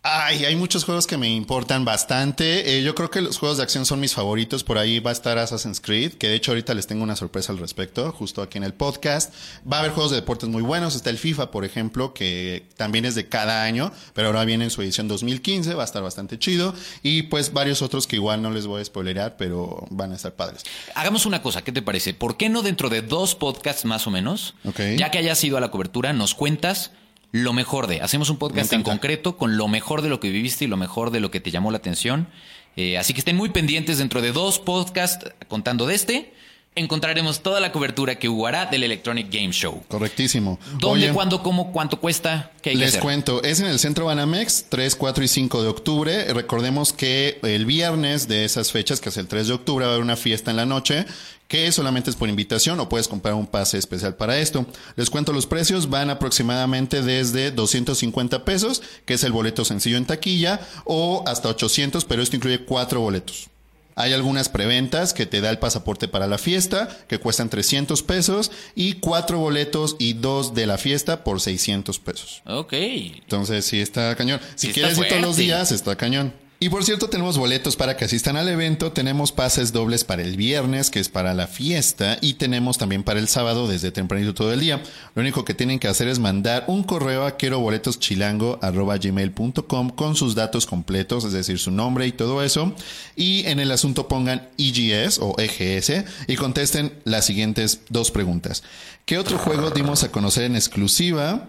Ay, 0.02 0.46
hay 0.46 0.56
muchos 0.56 0.86
juegos 0.86 1.08
que 1.08 1.18
me 1.18 1.30
importan 1.30 1.84
bastante. 1.84 2.78
Eh, 2.78 2.84
yo 2.84 2.96
creo 2.96 3.12
que 3.12 3.20
los 3.20 3.38
juegos 3.38 3.58
de 3.58 3.64
acción 3.64 3.86
son 3.86 4.00
mis 4.00 4.14
favoritos. 4.14 4.64
Por 4.64 4.78
ahí 4.78 5.02
va 5.02 5.10
a 5.10 5.14
estar 5.14 5.38
Assassin's 5.38 5.82
Creed, 5.82 6.14
que 6.14 6.30
de 6.30 6.36
hecho 6.36 6.52
ahorita 6.52 6.74
les 6.74 6.88
tengo 6.88 7.04
una 7.04 7.18
sorpresa 7.18 7.52
al 7.52 7.58
respecto, 7.58 8.10
justo 8.14 8.42
aquí 8.42 8.58
en 8.58 8.64
el 8.64 8.74
podcast. 8.74 9.34
Va 9.70 9.76
a 9.76 9.80
haber 9.82 9.92
juegos 9.92 10.12
de 10.12 10.16
deportes 10.16 10.48
muy 10.48 10.62
buenos. 10.62 10.96
Está 10.96 11.10
el 11.10 11.18
FIFA, 11.18 11.52
por 11.52 11.66
ejemplo, 11.66 12.14
que 12.14 12.66
también 12.78 13.04
es 13.04 13.14
de 13.14 13.28
cada 13.28 13.64
año, 13.64 13.92
pero 14.14 14.28
ahora 14.28 14.46
viene 14.46 14.64
en 14.64 14.70
su 14.70 14.82
edición 14.82 15.10
2015, 15.10 15.74
va 15.74 15.84
a 15.84 15.86
estar 15.86 16.02
bastante 16.02 16.40
chido. 16.40 16.74
Y 17.04 17.24
pues 17.24 17.52
varios 17.52 17.82
otros 17.82 18.08
que 18.08 18.16
igual 18.16 18.42
no 18.42 18.52
les 18.52 18.68
voy 18.68 18.80
a 18.82 18.86
spoilerar, 18.86 19.36
pero 19.36 19.86
van 19.90 20.14
a 20.14 20.16
estar 20.16 20.32
padres. 20.32 20.64
Hagamos 20.96 21.26
una 21.26 21.42
cosa, 21.42 21.62
¿qué 21.62 21.74
te 21.74 21.82
parece? 21.82 22.14
¿Por 22.14 22.38
qué 22.38 22.48
no 22.48 22.62
dentro 22.62 22.88
de 22.88 23.02
dos 23.02 23.36
podcasts 23.36 23.84
más 23.84 24.08
o 24.08 24.12
menos? 24.12 24.56
Ya 24.96 25.12
que 25.12 25.18
hayas 25.18 25.44
ido 25.44 25.58
a 25.58 25.60
la 25.60 25.72
cobertura, 25.72 26.14
nos 26.14 26.36
cuentas 26.36 26.92
lo 27.32 27.54
mejor 27.54 27.88
de. 27.88 28.02
Hacemos 28.02 28.30
un 28.30 28.38
podcast 28.38 28.74
en 28.74 28.84
concreto 28.84 29.38
con 29.38 29.58
lo 29.58 29.68
mejor 29.68 30.02
de 30.02 30.10
lo 30.10 30.20
que 30.20 30.30
viviste 30.30 30.66
y 30.66 30.68
lo 30.68 30.78
mejor 30.78 31.12
de 31.12 31.20
lo 31.20 31.32
que 31.32 31.40
te 31.40 31.52
llamó 31.52 31.72
la 31.72 31.78
atención. 31.78 32.28
Eh, 32.76 32.98
así 32.98 33.14
que 33.14 33.20
estén 33.20 33.36
muy 33.36 33.50
pendientes 33.50 33.98
dentro 33.98 34.22
de 34.22 34.32
dos 34.32 34.60
podcasts 34.60 35.32
contando 35.48 35.86
de 35.86 35.96
este. 35.96 36.34
encontraremos 36.76 37.42
toda 37.42 37.60
la 37.60 37.72
cobertura 37.72 38.16
que 38.20 38.30
hará 38.48 38.68
del 38.68 38.84
Electronic 38.84 39.32
Game 39.32 39.52
Show. 39.52 39.84
Correctísimo. 39.90 40.60
¿Dónde, 40.80 41.06
Oye, 41.08 41.14
cuándo, 41.14 41.44
cómo, 41.44 41.72
cuánto 41.74 42.00
cuesta? 42.00 42.52
¿Qué 42.62 42.70
hay 42.70 42.76
que 42.76 42.80
Les 42.80 42.90
hacer? 42.90 43.02
cuento, 43.02 43.44
es 43.44 43.60
en 43.60 43.68
el 43.68 43.80
Centro 43.80 44.06
Banamex, 44.06 44.68
3, 44.70 44.96
4 44.96 45.24
y 45.24 45.28
5 45.28 45.64
de 45.64 45.68
octubre. 45.68 46.34
Recordemos 46.34 46.94
que 46.94 47.40
el 47.44 47.66
viernes 47.66 48.28
de 48.28 48.46
esas 48.46 48.72
fechas, 48.72 49.02
que 49.02 49.10
es 49.10 49.18
el 49.18 49.28
3 49.28 49.48
de 49.48 49.54
octubre, 49.54 49.86
va 49.86 49.92
a 49.92 49.94
haber 49.96 50.04
una 50.04 50.16
fiesta 50.16 50.52
en 50.52 50.58
la 50.58 50.66
noche 50.66 51.06
que 51.50 51.70
solamente 51.72 52.12
es 52.12 52.16
por 52.16 52.30
invitación 52.30 52.80
o 52.80 52.88
puedes 52.88 53.08
comprar 53.08 53.34
un 53.34 53.48
pase 53.48 53.80
especial 53.80 54.16
para 54.16 54.38
esto. 54.38 54.68
Les 54.96 55.10
cuento 55.10 55.34
los 55.34 55.48
precios, 55.48 55.90
van 55.90 56.12
aproximadamente 56.12 57.02
desde 57.02 57.50
250 57.50 58.46
pesos, 58.46 58.84
que 59.06 59.16
es 59.16 59.24
el 59.24 59.32
boleto 59.32 59.66
sencillo 59.66 59.98
en 59.98 60.06
taquilla, 60.06 60.62
o 60.86 61.24
hasta 61.26 61.50
800, 61.50 62.06
pero 62.06 62.22
esto 62.22 62.36
incluye 62.36 62.64
cuatro 62.66 63.02
boletos. 63.02 63.50
Hay 63.96 64.14
algunas 64.14 64.48
preventas 64.48 65.12
que 65.14 65.26
te 65.26 65.42
da 65.42 65.50
el 65.50 65.58
pasaporte 65.58 66.08
para 66.08 66.28
la 66.28 66.38
fiesta, 66.38 66.88
que 67.10 67.18
cuestan 67.18 67.50
300 67.50 68.04
pesos, 68.04 68.52
y 68.76 68.94
cuatro 68.94 69.40
boletos 69.40 69.96
y 69.98 70.14
dos 70.14 70.54
de 70.54 70.68
la 70.68 70.78
fiesta 70.78 71.24
por 71.24 71.42
600 71.42 71.98
pesos. 71.98 72.44
Ok. 72.46 72.74
Entonces, 72.74 73.66
sí 73.66 73.82
está 73.82 74.16
cañón. 74.16 74.40
Si 74.54 74.68
Sí 74.68 74.74
quieres 74.74 75.00
ir 75.00 75.08
todos 75.08 75.22
los 75.24 75.36
días, 75.36 75.72
está 75.72 75.96
cañón. 75.96 76.32
Y 76.62 76.68
por 76.68 76.84
cierto, 76.84 77.08
tenemos 77.08 77.38
boletos 77.38 77.78
para 77.78 77.96
que 77.96 78.04
asistan 78.04 78.36
al 78.36 78.50
evento. 78.50 78.92
Tenemos 78.92 79.32
pases 79.32 79.72
dobles 79.72 80.04
para 80.04 80.24
el 80.24 80.36
viernes, 80.36 80.90
que 80.90 81.00
es 81.00 81.08
para 81.08 81.34
la 81.34 81.48
fiesta, 81.48 82.18
y 82.20 82.34
tenemos 82.34 82.78
también 82.78 83.04
para 83.04 83.22
el 83.22 83.30
sábado 83.30 83.66
desde 83.66 83.94
tempranito 83.94 84.34
todo 84.34 84.52
el 84.52 84.60
día. 84.60 84.84
Lo 85.16 85.22
único 85.22 85.46
que 85.46 85.54
tienen 85.54 85.80
que 85.80 85.88
hacer 85.88 86.10
es 86.10 86.20
mandar 86.20 86.66
un 86.68 86.84
correo 86.84 87.26
a 87.26 87.38
queroboletoschilango.gmail.com 87.38 89.90
con 89.92 90.18
sus 90.18 90.36
datos 90.36 90.66
completos, 90.66 91.24
es 91.24 91.32
decir, 91.32 91.60
su 91.60 91.72
nombre 91.72 92.06
y 92.08 92.12
todo 92.12 92.44
eso. 92.44 92.76
Y 93.16 93.46
en 93.46 93.62
el 93.62 93.72
asunto 93.72 94.10
pongan 94.10 94.50
EGS 94.58 95.20
o 95.22 95.38
EGS 95.40 96.04
y 96.28 96.36
contesten 96.36 96.92
las 97.06 97.26
siguientes 97.26 97.84
dos 97.88 98.12
preguntas. 98.12 98.64
¿Qué 99.06 99.18
otro 99.18 99.38
juego 99.38 99.72
dimos 99.72 100.04
a 100.04 100.12
conocer 100.12 100.44
en 100.44 100.58
exclusiva? 100.58 101.48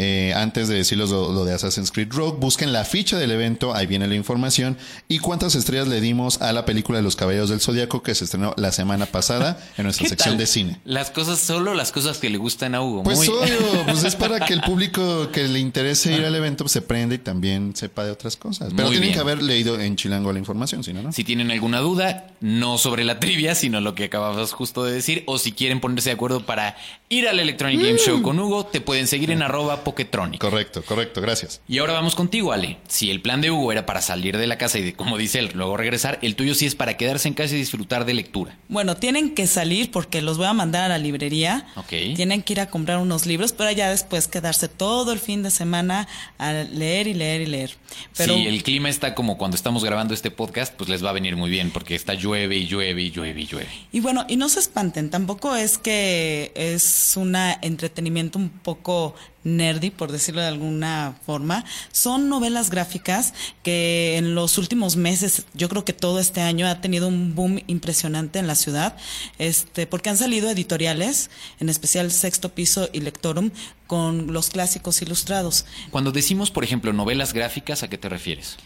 Eh, 0.00 0.32
antes 0.36 0.68
de 0.68 0.76
decirles 0.76 1.10
lo, 1.10 1.32
lo 1.32 1.44
de 1.44 1.52
Assassin's 1.54 1.90
Creed 1.90 2.12
Rogue, 2.12 2.38
busquen 2.38 2.72
la 2.72 2.84
ficha 2.84 3.18
del 3.18 3.32
evento, 3.32 3.74
ahí 3.74 3.86
viene 3.88 4.06
la 4.06 4.14
información. 4.14 4.76
¿Y 5.08 5.18
cuántas 5.18 5.56
estrellas 5.56 5.88
le 5.88 6.00
dimos 6.00 6.40
a 6.40 6.52
la 6.52 6.64
película 6.64 6.98
de 6.98 7.02
los 7.02 7.16
Caballeros 7.16 7.50
del 7.50 7.60
Zodíaco 7.60 8.02
que 8.04 8.14
se 8.14 8.22
estrenó 8.24 8.54
la 8.56 8.70
semana 8.70 9.06
pasada 9.06 9.58
en 9.76 9.82
nuestra 9.84 10.04
¿Qué 10.04 10.10
sección 10.10 10.34
tal? 10.34 10.38
de 10.38 10.46
cine? 10.46 10.76
Las 10.84 11.10
cosas, 11.10 11.40
solo 11.40 11.74
las 11.74 11.90
cosas 11.90 12.18
que 12.18 12.30
le 12.30 12.38
gustan 12.38 12.76
a 12.76 12.80
Hugo. 12.82 13.02
Pues 13.02 13.18
Muy- 13.18 13.28
obvio, 13.28 13.58
pues 13.86 14.04
es 14.04 14.14
para 14.14 14.38
que 14.46 14.52
el 14.54 14.60
público 14.60 15.30
que 15.32 15.48
le 15.48 15.58
interese 15.58 16.12
ir 16.12 16.24
al 16.24 16.34
evento 16.36 16.62
pues, 16.62 16.72
se 16.72 16.82
prenda 16.82 17.16
y 17.16 17.18
también 17.18 17.74
sepa 17.74 18.04
de 18.04 18.12
otras 18.12 18.36
cosas. 18.36 18.68
Pero 18.76 18.88
Muy 18.88 18.98
tienen 18.98 19.00
bien. 19.08 19.14
que 19.14 19.20
haber 19.20 19.42
leído 19.42 19.80
en 19.80 19.96
Chilango 19.96 20.32
la 20.32 20.38
información, 20.38 20.84
si 20.84 20.92
no, 20.92 21.02
¿no? 21.02 21.12
Si 21.12 21.24
tienen 21.24 21.50
alguna 21.50 21.80
duda, 21.80 22.28
no 22.40 22.78
sobre 22.78 23.02
la 23.02 23.18
trivia, 23.18 23.56
sino 23.56 23.80
lo 23.80 23.96
que 23.96 24.04
acababas 24.04 24.52
justo 24.52 24.84
de 24.84 24.92
decir, 24.92 25.24
o 25.26 25.38
si 25.38 25.50
quieren 25.50 25.80
ponerse 25.80 26.10
de 26.10 26.14
acuerdo 26.14 26.46
para 26.46 26.76
ir 27.08 27.26
al 27.26 27.40
Electronic 27.40 27.80
Game 27.80 27.98
Show 27.98 28.22
con 28.22 28.38
Hugo, 28.38 28.64
te 28.66 28.80
pueden 28.80 29.08
seguir 29.08 29.32
en 29.32 29.42
arroba 29.42 29.82
Poketronic. 29.88 30.38
Correcto, 30.38 30.84
correcto, 30.84 31.22
gracias. 31.22 31.62
Y 31.66 31.78
ahora 31.78 31.94
vamos 31.94 32.14
contigo, 32.14 32.52
Ale. 32.52 32.76
Si 32.88 33.10
el 33.10 33.22
plan 33.22 33.40
de 33.40 33.50
Hugo 33.50 33.72
era 33.72 33.86
para 33.86 34.02
salir 34.02 34.36
de 34.36 34.46
la 34.46 34.58
casa 34.58 34.78
y, 34.78 34.82
de, 34.82 34.92
como 34.92 35.16
dice 35.16 35.38
él, 35.38 35.50
luego 35.54 35.78
regresar, 35.78 36.18
el 36.20 36.36
tuyo 36.36 36.54
sí 36.54 36.66
es 36.66 36.74
para 36.74 36.98
quedarse 36.98 37.26
en 37.26 37.32
casa 37.32 37.54
y 37.54 37.56
disfrutar 37.56 38.04
de 38.04 38.12
lectura. 38.12 38.58
Bueno, 38.68 38.98
tienen 38.98 39.34
que 39.34 39.46
salir 39.46 39.90
porque 39.90 40.20
los 40.20 40.36
voy 40.36 40.46
a 40.46 40.52
mandar 40.52 40.84
a 40.84 40.88
la 40.88 40.98
librería. 40.98 41.66
Ok. 41.76 41.88
Tienen 42.16 42.42
que 42.42 42.52
ir 42.52 42.60
a 42.60 42.68
comprar 42.68 42.98
unos 42.98 43.24
libros, 43.24 43.54
pero 43.54 43.70
ya 43.70 43.88
después 43.88 44.28
quedarse 44.28 44.68
todo 44.68 45.10
el 45.10 45.20
fin 45.20 45.42
de 45.42 45.50
semana 45.50 46.06
a 46.36 46.52
leer 46.52 47.06
y 47.06 47.14
leer 47.14 47.40
y 47.40 47.46
leer. 47.46 47.74
Pero 48.14 48.34
si 48.34 48.46
el 48.46 48.62
clima 48.62 48.90
está 48.90 49.14
como 49.14 49.38
cuando 49.38 49.56
estamos 49.56 49.82
grabando 49.82 50.12
este 50.12 50.30
podcast, 50.30 50.74
pues 50.74 50.90
les 50.90 51.02
va 51.02 51.08
a 51.08 51.14
venir 51.14 51.34
muy 51.36 51.48
bien, 51.48 51.70
porque 51.70 51.94
está 51.94 52.12
llueve 52.12 52.56
y 52.58 52.66
llueve 52.66 53.00
y 53.00 53.10
llueve 53.10 53.40
y 53.40 53.46
llueve. 53.46 53.68
Y 53.90 54.00
bueno, 54.00 54.26
y 54.28 54.36
no 54.36 54.50
se 54.50 54.60
espanten, 54.60 55.08
tampoco 55.08 55.56
es 55.56 55.78
que 55.78 56.52
es 56.54 57.14
un 57.16 57.34
entretenimiento 57.62 58.38
un 58.38 58.50
poco 58.50 59.14
nerdy, 59.44 59.90
por 59.90 60.12
decirlo 60.12 60.40
de 60.40 60.48
alguna 60.48 61.16
forma. 61.24 61.64
Son 61.92 62.28
novelas 62.28 62.70
gráficas 62.70 63.34
que 63.62 64.16
en 64.16 64.34
los 64.34 64.58
últimos 64.58 64.96
meses, 64.96 65.44
yo 65.54 65.68
creo 65.68 65.84
que 65.84 65.92
todo 65.92 66.20
este 66.20 66.40
año 66.40 66.66
ha 66.66 66.80
tenido 66.80 67.08
un 67.08 67.34
boom 67.34 67.60
impresionante 67.66 68.38
en 68.38 68.46
la 68.46 68.54
ciudad, 68.54 68.96
este, 69.38 69.86
porque 69.86 70.10
han 70.10 70.16
salido 70.16 70.50
editoriales, 70.50 71.30
en 71.60 71.68
especial 71.68 72.10
Sexto 72.10 72.50
Piso 72.54 72.88
y 72.92 73.00
Lectorum, 73.00 73.50
con 73.86 74.32
los 74.32 74.50
clásicos 74.50 75.00
ilustrados. 75.02 75.64
Cuando 75.90 76.12
decimos, 76.12 76.50
por 76.50 76.64
ejemplo, 76.64 76.92
novelas 76.92 77.32
gráficas, 77.32 77.82
¿a 77.82 77.88
qué 77.88 77.98
te 77.98 78.08
refieres? 78.08 78.56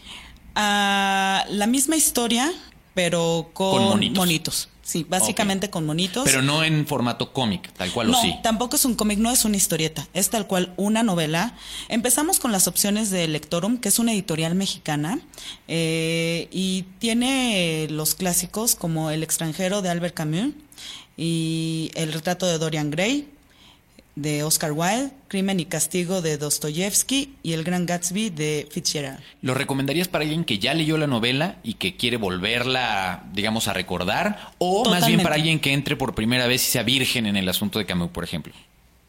a 0.55 1.45
la 1.49 1.67
misma 1.67 1.95
historia, 1.95 2.51
pero 2.93 3.49
con, 3.53 3.71
Con 3.71 3.83
monitos. 3.85 4.17
monitos. 4.17 4.69
Sí, 4.83 5.05
básicamente 5.07 5.69
con 5.69 5.85
monitos. 5.85 6.25
Pero 6.25 6.41
no 6.41 6.61
en 6.61 6.85
formato 6.85 7.31
cómic, 7.31 7.71
tal 7.71 7.91
cual 7.93 8.11
no, 8.11 8.19
o 8.19 8.21
sí. 8.21 8.35
tampoco 8.43 8.75
es 8.75 8.83
un 8.83 8.95
cómic, 8.95 9.17
no 9.17 9.31
es 9.31 9.45
una 9.45 9.55
historieta, 9.55 10.07
es 10.13 10.29
tal 10.29 10.45
cual 10.45 10.73
una 10.75 11.03
novela. 11.03 11.55
Empezamos 11.87 12.39
con 12.41 12.51
las 12.51 12.67
opciones 12.67 13.09
de 13.09 13.29
Lectorum, 13.29 13.77
que 13.77 13.87
es 13.87 13.97
una 13.97 14.11
editorial 14.11 14.55
mexicana, 14.55 15.19
eh, 15.69 16.49
y 16.51 16.83
tiene 16.99 17.87
los 17.89 18.13
clásicos 18.13 18.75
como 18.75 19.09
El 19.09 19.23
extranjero 19.23 19.81
de 19.81 19.89
Albert 19.89 20.15
Camus 20.15 20.53
y 21.15 21.89
El 21.95 22.11
retrato 22.11 22.45
de 22.45 22.57
Dorian 22.57 22.91
Gray 22.91 23.32
de 24.15 24.43
Oscar 24.43 24.71
Wilde, 24.71 25.11
Crimen 25.27 25.59
y 25.59 25.65
castigo 25.65 26.21
de 26.21 26.37
Dostoyevsky 26.37 27.33
y 27.41 27.53
El 27.53 27.63
gran 27.63 27.85
Gatsby 27.85 28.29
de 28.29 28.67
Fitzgerald. 28.69 29.19
¿Lo 29.41 29.53
recomendarías 29.53 30.07
para 30.07 30.23
alguien 30.23 30.43
que 30.43 30.59
ya 30.59 30.73
leyó 30.73 30.97
la 30.97 31.07
novela 31.07 31.57
y 31.63 31.75
que 31.75 31.95
quiere 31.95 32.17
volverla, 32.17 33.23
digamos, 33.33 33.67
a 33.67 33.73
recordar? 33.73 34.51
¿O 34.59 34.87
más 34.89 35.07
bien 35.07 35.23
para 35.23 35.35
alguien 35.35 35.59
que 35.59 35.73
entre 35.73 35.95
por 35.95 36.13
primera 36.13 36.45
vez 36.47 36.67
y 36.67 36.71
sea 36.71 36.83
virgen 36.83 37.25
en 37.25 37.37
el 37.37 37.49
asunto 37.49 37.79
de 37.79 37.85
Camus, 37.85 38.11
por 38.11 38.23
ejemplo? 38.23 38.53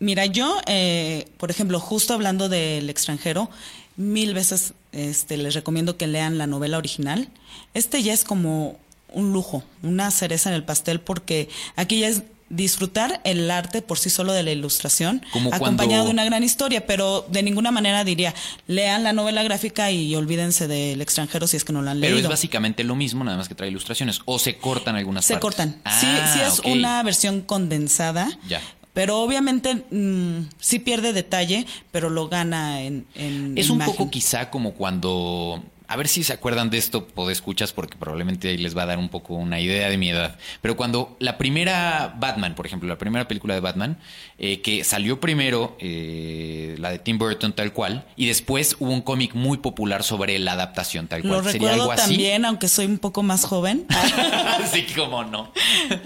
Mira, 0.01 0.27
yo, 0.27 0.61
eh, 0.67 1.29
por 1.37 1.51
ejemplo, 1.51 1.79
justo 1.81 2.15
hablando 2.15 2.49
del 2.49 2.89
extranjero, 2.91 3.51
mil 3.97 4.35
veces 4.35 4.75
este, 4.93 5.37
les 5.37 5.55
recomiendo 5.55 5.97
que 5.97 6.07
lean 6.07 6.39
la 6.39 6.47
novela 6.47 6.79
original. 6.79 7.29
Este 7.75 8.03
ya 8.03 8.13
es 8.13 8.25
como 8.25 8.79
un 9.13 9.33
lujo, 9.33 9.63
una 9.83 10.11
cereza 10.11 10.51
en 10.51 10.57
el 10.57 10.65
pastel, 10.65 11.01
porque 11.01 11.49
aquí 11.77 12.01
ya 12.01 12.09
es 12.09 12.23
disfrutar 12.51 13.21
el 13.25 13.51
arte 13.51 13.83
por 13.83 13.99
sí 13.99 14.11
solo 14.11 14.33
de 14.33 14.43
la 14.43 14.53
ilustración, 14.53 15.23
Como 15.33 15.53
acompañado 15.53 15.87
cuando- 15.87 16.05
de 16.05 16.11
una 16.11 16.25
gran 16.25 16.45
historia, 16.45 16.87
pero 16.87 17.27
de 17.31 17.43
ninguna 17.43 17.71
manera 17.71 18.05
diría, 18.05 18.35
lean 18.67 19.03
la 19.03 19.13
novela 19.13 19.43
gráfica 19.43 19.91
y 19.91 20.15
olvídense 20.15 20.69
del 20.69 21.01
extranjero 21.01 21.47
si 21.47 21.57
es 21.57 21.65
que 21.65 21.73
no 21.73 21.83
la 21.83 21.93
han 21.93 22.01
Pero 22.01 22.13
es 22.13 22.17
leído. 22.17 22.29
básicamente 22.31 22.85
lo 22.85 22.95
mismo, 22.95 23.25
nada 23.25 23.37
más 23.39 23.49
que 23.49 23.55
trae 23.55 23.71
ilustraciones. 23.71 24.21
¿O 24.27 24.39
se 24.39 24.57
cortan 24.59 24.97
algunas 24.97 25.25
Se 25.25 25.35
partes? 25.35 25.43
cortan. 25.43 25.71
sí, 26.01 26.07
Ah, 26.07 26.31
sí 26.35 26.41
es 26.41 26.73
una 26.73 27.03
versión 27.03 27.41
condensada. 27.41 28.29
Ya. 28.49 28.61
Pero 28.93 29.19
obviamente 29.23 29.75
mm, 29.91 30.51
sí 30.61 30.79
pierde 30.79 31.13
detalle, 31.13 31.67
pero 31.91 32.11
lo 32.11 32.29
gana 32.29 32.81
en, 32.83 33.07
en 33.17 33.59
Es 33.59 33.69
un 33.71 33.81
poco 33.81 34.09
quizá 34.11 34.51
como 34.51 34.75
cuando... 34.75 35.65
A 35.95 35.97
ver 35.97 36.09
si 36.09 36.25
se 36.25 36.33
acuerdan 36.33 36.71
de 36.71 36.79
esto, 36.79 37.07
escuchas 37.31 37.73
porque 37.73 37.97
probablemente 37.97 38.49
ahí 38.49 38.57
les 38.59 38.77
va 38.77 38.83
a 38.83 38.87
dar 38.87 38.99
un 38.99 39.09
poco 39.09 39.35
una 39.35 39.61
idea 39.61 39.89
de 39.89 39.97
mi 39.97 40.11
edad. 40.11 40.37
Pero 40.61 40.77
cuando 40.77 41.17
la 41.21 41.39
primera 41.39 42.17
Batman, 42.19 42.57
por 42.57 42.67
ejemplo, 42.67 42.89
la 42.89 42.99
primera 42.99 43.29
película 43.29 43.55
de 43.55 43.61
Batman, 43.61 43.97
eh, 44.37 44.61
que 44.61 44.83
salió 44.83 45.21
primero, 45.21 45.77
eh, 45.79 46.75
la 46.81 46.91
de 46.91 46.99
Tim 46.99 47.17
Burton 47.17 47.53
tal 47.53 47.73
cual, 47.73 48.07
y 48.17 48.27
después 48.27 48.75
hubo 48.81 48.91
un 48.91 49.03
cómic 49.03 49.35
muy 49.35 49.59
popular 49.59 50.03
sobre 50.03 50.37
la 50.41 50.55
adaptación 50.55 51.07
tal 51.07 51.23
cual. 51.23 51.35
Lo 51.35 51.45
¿Sería 51.45 51.69
recuerdo 51.69 51.83
algo 51.83 51.93
así? 51.93 52.09
también, 52.11 52.45
aunque 52.45 52.67
soy 52.67 52.87
un 52.87 52.99
poco 52.99 53.23
más 53.23 53.45
joven. 53.45 53.87
sí, 54.73 54.85
como 54.97 55.23
no. 55.23 55.53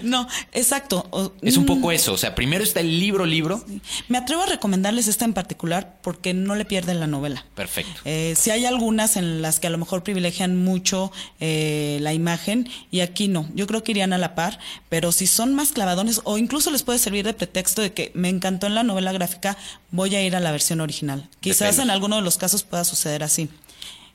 no, 0.03 0.27
exacto. 0.51 1.07
O- 1.09 1.31
Es 1.41 1.57
un 1.57 1.63
mm, 1.63 1.65
poco 1.65 1.91
eso. 1.91 2.13
O 2.13 2.17
sea, 2.17 2.35
primero 2.35 2.63
está 2.63 2.79
el 2.79 2.99
libro, 2.99 3.25
libro. 3.25 3.65
Me 4.07 4.19
atrevo 4.19 4.43
a 4.43 4.45
recomendarles 4.45 5.07
esta 5.07 5.25
en 5.25 5.33
particular 5.33 5.97
porque 6.03 6.35
no 6.35 6.53
le 6.53 6.65
pierden 6.65 6.99
la 6.99 7.07
novela. 7.07 7.43
Perfecto. 7.55 8.01
Eh, 8.05 8.35
si 8.37 8.51
hay 8.51 8.65
algunas 8.65 9.17
en 9.17 9.41
las 9.41 9.59
que 9.59 9.65
a 9.65 9.71
lo 9.71 9.78
mejor 9.79 10.03
privilegian 10.03 10.55
mucho 10.63 11.11
eh, 11.39 11.97
la 12.01 12.13
imagen 12.13 12.69
y 12.91 12.99
aquí 12.99 13.27
no. 13.27 13.49
Yo 13.55 13.65
creo 13.65 13.83
que 13.83 13.91
irían 13.91 14.13
a 14.13 14.17
la 14.17 14.35
par, 14.35 14.59
pero 14.89 15.11
si 15.11 15.25
son 15.25 15.53
más 15.55 15.71
clavadones 15.71 16.21
o 16.25 16.37
incluso 16.37 16.69
les 16.71 16.83
puede 16.83 16.99
servir 16.99 17.25
de 17.25 17.33
pretexto 17.33 17.81
de 17.81 17.93
que 17.93 18.11
me 18.13 18.29
encantó 18.29 18.67
en 18.67 18.75
la 18.75 18.83
novela 18.83 19.11
gráfica, 19.11 19.57
voy 19.91 20.15
a 20.15 20.21
ir 20.21 20.35
a 20.35 20.39
la 20.39 20.51
versión 20.51 20.81
original. 20.81 21.27
Quizás 21.39 21.79
en 21.79 21.89
alguno 21.89 22.17
de 22.17 22.21
los 22.21 22.37
casos 22.37 22.63
pueda 22.63 22.83
suceder 22.83 23.23
así. 23.23 23.49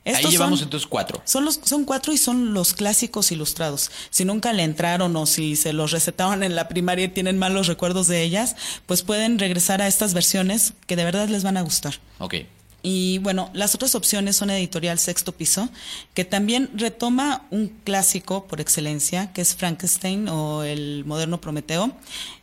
Ahí 0.07 0.23
llevamos 0.27 0.59
son- 0.59 0.67
entonces 0.67 0.87
cuatro. 0.87 1.23
son 1.25 1.47
los 1.47 1.61
son 1.65 1.87
cuatro 1.87 2.13
y 2.13 2.19
son 2.19 2.53
los 2.53 2.75
clásicos 2.75 3.33
ilustrados. 3.33 3.91
Si 4.11 4.27
nunca 4.27 4.53
le 4.53 4.63
entraron 4.63 5.17
o 5.17 5.25
si 5.25 5.57
se 5.57 5.73
los 5.73 5.93
recetaban 5.93 6.43
en 6.43 6.55
la 6.55 6.69
primaria 6.69 7.07
y 7.07 7.09
tienen 7.09 7.39
malos 7.39 7.69
recuerdos 7.69 8.07
de 8.07 8.23
ellas, 8.23 8.55
pues 8.85 9.01
pueden 9.03 9.39
regresar 9.39 9.81
a 9.81 9.87
estas 9.89 10.13
versiones 10.13 10.75
que 10.87 10.97
de 10.97 11.05
verdad 11.07 11.29
les 11.31 11.43
van 11.43 11.57
a 11.57 11.63
gustar. 11.63 12.01
Ok. 12.19 12.35
Y 12.87 13.17
bueno, 13.17 13.49
las 13.55 13.75
otras 13.75 13.95
opciones 13.95 14.37
son 14.37 14.51
Editorial 14.51 14.99
Sexto 14.99 15.33
Piso, 15.33 15.71
que 16.13 16.27
también 16.27 16.69
retoma 16.75 17.47
un 17.51 17.69
clásico 17.83 18.45
por 18.45 18.61
excelencia, 18.61 19.33
que 19.33 19.41
es 19.41 19.55
Frankenstein 19.57 20.29
o 20.29 20.65
el 20.65 21.07
moderno 21.07 21.41
Prometeo. 21.41 21.97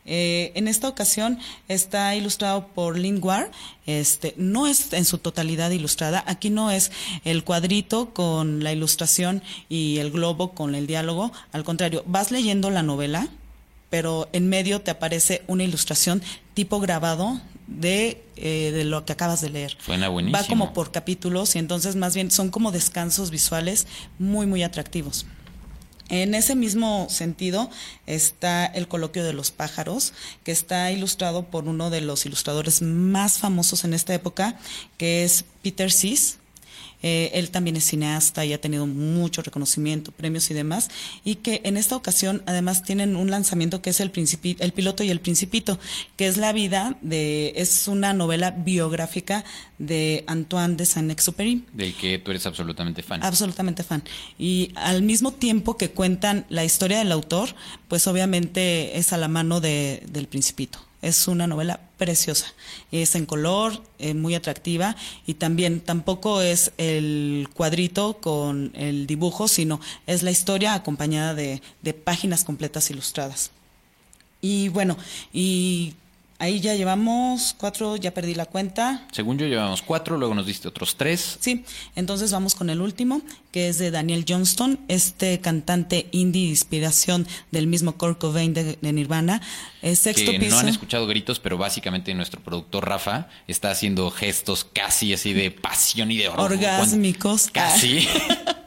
Eh, 0.04 0.52
en 0.56 0.68
esta 0.68 0.88
ocasión 0.88 1.38
está 1.68 2.16
ilustrado 2.16 2.66
por 2.70 2.98
Lynn 2.98 3.24
Ward. 3.24 3.52
Este, 3.86 4.34
no 4.36 4.66
es 4.66 4.92
en 4.94 5.06
su 5.06 5.20
totalidad 5.20 5.70
ilustrada. 5.70 6.24
Aquí 6.26 6.50
no 6.50 6.72
es 6.72 6.92
el 7.24 7.44
cuadrito 7.44 8.12
con 8.12 8.64
la 8.64 8.74
ilustración 8.74 9.44
y 9.70 10.00
el 10.00 10.10
globo 10.10 10.54
con 10.54 10.74
el 10.74 10.88
diálogo. 10.88 11.32
Al 11.52 11.64
contrario, 11.64 12.04
vas 12.08 12.32
leyendo 12.32 12.72
la 12.72 12.82
novela 12.82 13.30
pero 13.92 14.30
en 14.32 14.48
medio 14.48 14.82
te 14.82 14.90
aparece 14.90 15.44
una 15.48 15.66
ilustración 15.66 16.24
tipo 16.54 16.80
grabado 16.80 17.42
de, 17.80 18.24
eh, 18.36 18.72
de 18.74 18.84
lo 18.84 19.06
que 19.06 19.14
acabas 19.14 19.42
de 19.42 19.50
leer. 19.50 19.78
Suena 19.84 20.10
buenísimo. 20.10 20.42
Va 20.42 20.48
como 20.48 20.74
por 20.74 20.92
capítulos 20.92 21.56
y 21.56 21.60
entonces 21.60 21.96
más 21.96 22.16
bien 22.16 22.32
son 22.32 22.50
como 22.50 22.72
descansos 22.72 23.32
visuales 23.32 23.88
muy, 24.20 24.46
muy 24.46 24.64
atractivos. 24.64 25.26
En 26.10 26.36
ese 26.36 26.56
mismo 26.56 27.08
sentido 27.10 27.70
está 28.06 28.66
el 28.66 28.90
coloquio 28.90 29.24
de 29.24 29.32
los 29.32 29.52
pájaros, 29.52 30.12
que 30.44 30.52
está 30.52 30.92
ilustrado 30.92 31.46
por 31.46 31.70
uno 31.70 31.90
de 31.90 32.02
los 32.02 32.26
ilustradores 32.26 32.82
más 32.82 33.38
famosos 33.38 33.86
en 33.86 33.94
esta 33.94 34.14
época, 34.14 34.60
que 34.98 35.24
es 35.24 35.46
Peter 35.64 35.90
Sis. 35.90 36.40
Eh, 37.04 37.32
él 37.34 37.50
también 37.50 37.76
es 37.76 37.86
cineasta 37.86 38.46
y 38.46 38.54
ha 38.54 38.62
tenido 38.62 38.88
mucho 38.88 39.42
reconocimiento, 39.42 40.12
premios 40.12 40.50
y 40.52 40.54
demás. 40.54 40.90
Y 41.24 41.36
que 41.36 41.62
en 41.64 41.78
esta 41.78 41.96
ocasión 41.96 42.44
además 42.46 42.84
tienen 42.84 43.16
un 43.16 43.32
lanzamiento 43.32 43.82
que 43.82 43.92
es 43.92 44.00
el, 44.00 44.12
el 44.60 44.72
piloto 44.72 45.04
y 45.04 45.10
el 45.10 45.20
principito, 45.20 45.80
que 46.16 46.28
es 46.28 46.38
la 46.38 46.54
vida 46.54 46.98
de, 47.02 47.54
es 47.56 47.88
una 47.88 48.14
novela 48.14 48.52
biográfica 48.52 49.44
de 49.78 50.24
Antoine 50.28 50.76
de 50.76 50.86
Saint-Exupéry. 50.86 51.66
Del 51.74 51.94
que 51.96 52.20
tú 52.20 52.32
eres 52.32 52.46
absolutamente 52.46 53.02
fan. 53.04 53.24
Absolutamente 53.24 53.84
fan. 53.84 54.04
Y 54.38 54.72
al 54.76 55.02
mismo 55.02 55.34
tiempo 55.34 55.78
que 55.78 55.92
cuentan 55.92 56.46
la 56.50 56.64
historia 56.64 57.00
del 57.00 57.12
autor, 57.12 57.56
pues 57.88 58.08
obviamente 58.08 58.98
es 58.98 59.14
a 59.14 59.18
la 59.18 59.28
mano 59.28 59.60
de, 59.60 60.04
del 60.10 60.28
principito. 60.28 60.80
Es 61.02 61.28
una 61.28 61.48
novela 61.48 61.80
preciosa. 61.98 62.48
Es 62.92 63.16
en 63.16 63.26
color, 63.26 63.82
eh, 64.00 64.14
muy 64.14 64.36
atractiva 64.36 64.96
y 65.26 65.36
también 65.36 65.82
tampoco 65.82 66.42
es 66.42 66.72
el 66.78 67.50
cuadrito 67.54 68.18
con 68.18 68.72
el 68.76 69.08
dibujo, 69.08 69.48
sino 69.48 69.80
es 70.06 70.24
la 70.24 70.32
historia 70.32 70.74
acompañada 70.74 71.34
de, 71.34 71.62
de 71.82 71.94
páginas 71.94 72.44
completas 72.44 72.90
ilustradas. 72.92 73.52
Y 74.42 74.70
bueno, 74.70 74.98
y 75.32 75.94
Ahí 76.42 76.60
ya 76.60 76.74
llevamos 76.74 77.54
cuatro, 77.56 77.98
ya 77.98 78.16
perdí 78.16 78.34
la 78.34 78.48
cuenta. 78.48 79.06
Según 79.12 79.38
yo 79.38 79.46
llevamos 79.46 79.84
cuatro, 79.84 80.18
luego 80.18 80.34
nos 80.34 80.48
diste 80.48 80.68
otros 80.68 80.96
tres. 80.96 81.38
Sí, 81.40 81.64
entonces 81.96 82.32
vamos 82.32 82.56
con 82.56 82.72
el 82.72 82.82
último, 82.82 83.22
que 83.52 83.70
es 83.70 83.78
de 83.78 83.92
Daniel 83.92 84.26
Johnston, 84.28 84.80
este 84.88 85.40
cantante 85.40 86.08
indie 86.10 86.46
de 86.46 86.50
inspiración 86.50 87.28
del 87.52 87.68
mismo 87.68 87.96
Kurt 87.96 88.18
Cobain 88.18 88.56
de, 88.56 88.76
Nirvana. 88.82 89.40
sexto 89.84 90.32
que 90.32 90.50
no 90.50 90.58
han 90.58 90.68
escuchado 90.68 91.06
gritos, 91.06 91.40
pero 91.40 91.60
básicamente 91.60 92.12
nuestro 92.16 92.42
productor 92.42 92.90
Rafa 92.90 93.30
está 93.48 93.70
haciendo 93.70 94.10
gestos 94.10 94.64
casi 94.66 95.14
así 95.14 95.34
de 95.34 95.52
pasión 95.52 96.10
y 96.10 96.18
de 96.18 96.30
orgásmicos. 96.30 97.52
Casi. 97.52 98.08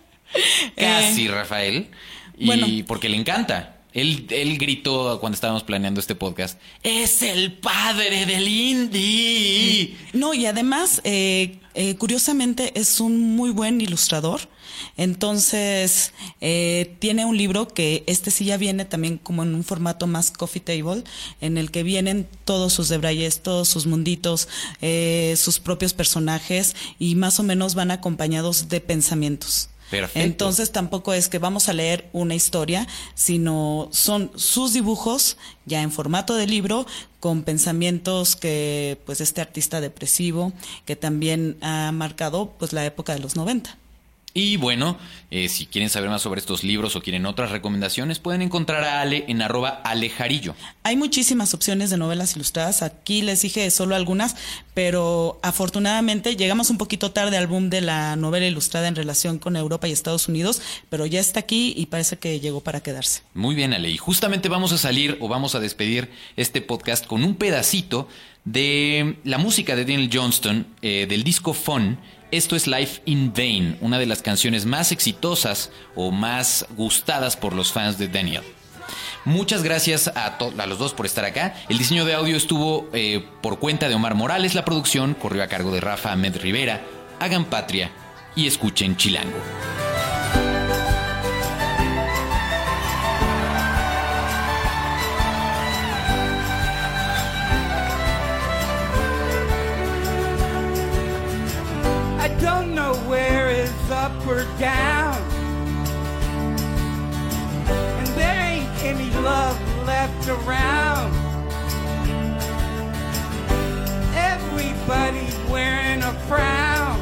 casi, 0.77 1.27
eh, 1.27 1.29
Rafael. 1.29 1.91
Y 2.39 2.47
bueno, 2.47 2.69
porque 2.87 3.09
le 3.09 3.17
encanta. 3.17 3.74
Él, 3.95 4.27
él, 4.31 4.59
gritó 4.59 5.21
cuando 5.21 5.35
estábamos 5.35 5.63
planeando 5.63 6.01
este 6.01 6.17
podcast, 6.17 6.61
es 6.83 7.23
el 7.23 7.53
padre 7.53 8.27
del 8.27 8.49
indie. 8.49 9.97
No, 10.13 10.35
y 10.35 10.47
además, 10.47 11.01
eh, 11.05 11.61
eh, 11.75 11.95
curiosamente, 11.95 12.73
es 12.75 12.99
un 12.99 13.37
muy 13.37 13.51
buen 13.51 13.81
ilustrador. 13.81 14.49
Entonces, 14.97 16.13
eh, 16.41 16.97
tiene 16.99 17.25
un 17.25 17.37
libro 17.37 17.69
que 17.69 18.03
este 18.09 18.33
sí 18.33 18.47
ya 18.47 18.57
viene 18.57 18.85
también 18.85 19.17
como 19.17 19.45
en 19.45 19.55
un 19.55 19.63
formato 19.63 20.09
más 20.09 20.33
coffee 20.33 20.61
table, 20.61 21.05
en 21.41 21.57
el 21.57 21.71
que 21.71 21.85
vienen 21.85 22.27
todos 22.45 22.73
sus 22.73 22.89
debrayes, 22.89 23.43
todos 23.43 23.69
sus 23.69 23.87
munditos, 23.87 24.49
sus 25.37 25.61
propios 25.61 25.95
personajes 25.95 26.75
y 26.99 27.15
más 27.15 27.39
o 27.39 27.45
menos 27.45 27.77
van 27.77 27.93
acompañados 27.93 28.69
de 28.69 28.81
pensamientos. 28.81 29.69
Entonces 30.15 30.73
tampoco 30.73 31.13
es 31.13 31.29
que 31.29 31.39
vamos 31.39 31.69
a 31.69 31.73
leer 31.73 32.09
una 32.13 32.35
historia, 32.35 32.87
sino 33.15 33.89
son 33.93 34.31
sus 34.37 34.73
dibujos 34.73 35.37
ya 35.67 35.83
en 35.83 35.93
formato 35.93 36.35
de 36.35 36.47
libro 36.47 36.87
con 37.21 37.43
pensamientos 37.43 38.37
que 38.37 38.99
pues 39.07 39.21
este 39.21 39.41
artista 39.41 39.81
depresivo 39.81 40.53
que 40.85 40.97
también 40.97 41.57
ha 41.61 41.91
marcado 41.93 42.53
pues 42.59 42.73
la 42.73 42.85
época 42.85 43.15
de 43.15 43.21
los 43.21 43.37
90. 43.37 43.79
Y 44.37 44.57
bueno, 44.57 44.99
eh, 45.31 45.49
si 45.49 45.67
quieren 45.67 45.89
saber 45.89 46.11
más 46.11 46.23
sobre 46.23 46.41
estos 46.41 46.65
libros 46.65 46.97
o 46.97 47.01
quieren 47.01 47.25
otras 47.25 47.53
recomendaciones, 47.53 48.19
pueden 48.19 48.43
encontrar 48.43 48.83
a 48.83 49.01
Ale 49.01 49.25
en 49.29 49.41
arroba 49.43 49.69
alejarillo. 49.69 50.57
Hay 50.83 50.97
muchísimas 50.97 51.55
opciones 51.55 51.91
de 51.91 51.99
novelas 51.99 52.35
ilustradas. 52.35 52.83
Aquí 52.83 53.23
les 53.23 53.43
dije 53.43 53.71
solo 53.71 53.95
algunas, 53.95 54.35
pero 54.75 55.39
afortunadamente 55.45 56.35
llegamos 56.35 56.71
un 56.71 56.79
poquito 56.79 57.13
tarde 57.13 57.37
al 57.37 57.47
boom 57.47 57.71
de 57.71 57.81
la 57.81 58.17
novela 58.17 58.45
ilustrada 58.45 58.89
en 58.89 58.97
relación 58.97 59.39
con 59.39 59.55
Europa 59.55 59.87
y 59.87 59.93
Estados 59.93 60.27
Unidos, 60.27 60.61
pero 60.91 61.07
ya 61.07 61.21
está 61.21 61.39
aquí 61.39 61.73
y 61.77 61.87
parece 61.87 62.19
que 62.19 62.41
llegó 62.41 62.61
para 62.61 62.81
quedarse. 62.81 63.23
Muy 63.35 63.55
bien, 63.55 63.73
Ale. 63.73 63.89
Y 63.89 63.99
justamente 63.99 64.49
vamos 64.49 64.73
a 64.73 64.79
salir 64.79 65.17
o 65.21 65.29
vamos 65.29 65.55
a 65.55 65.61
despedir 65.61 66.11
este 66.37 66.61
podcast 66.61 67.07
con 67.07 67.23
un 67.23 67.37
pedacito 67.37 68.09
de 68.45 69.17
la 69.23 69.39
música 69.39 69.77
de 69.77 69.85
Daniel 69.85 70.11
Johnston 70.13 70.67
eh, 70.83 71.07
del 71.09 71.23
disco 71.23 71.55
Fun 71.55 71.99
esto 72.37 72.57
es 72.57 72.67
Life 72.67 73.01
in 73.05 73.33
Vain, 73.33 73.79
una 73.81 73.99
de 73.99 74.07
las 74.07 74.21
canciones 74.21 74.67
más 74.67 74.91
exitosas 74.91 75.71
o 75.95 76.11
más 76.11 76.67
gustadas 76.77 77.37
por 77.37 77.55
los 77.55 77.73
fans 77.73 77.97
de 77.97 78.09
Daniel. 78.09 78.43
Muchas 79.25 79.63
gracias 79.63 80.09
a, 80.09 80.37
los 80.67 80.79
dos 80.79 80.95
por 80.95 81.07
estar 81.07 81.25
acá. 81.25 81.55
El 81.69 81.79
diseño 81.79 82.05
de 82.05 82.15
audio 82.15 82.37
estuvo 82.37 82.89
eh, 82.93 83.25
por 83.41 83.59
cuenta 83.59 83.89
de 83.89 83.95
Omar 83.95 84.15
Morales, 84.15 84.55
la 84.55 84.65
producción 84.65 85.15
corrió 85.15 85.43
a 85.45 85.47
cargo 85.47 85.73
de 85.73 85.81
Rafa 85.81 86.13
Ahmed 86.13 86.37
Rivera. 86.39 86.83
Hagan 87.21 87.45
patria 87.45 87.91
y 88.35 88.47
escuchen 88.49 88.97
Chilango. 88.97 89.39
We're 104.27 104.45
down. 104.59 105.17
And 107.69 108.07
there 108.09 108.41
ain't 108.41 108.85
any 108.85 109.11
love 109.21 109.59
left 109.87 110.29
around. 110.29 111.13
Everybody's 114.15 115.37
wearing 115.51 116.03
a 116.03 116.15
frown. 116.27 117.01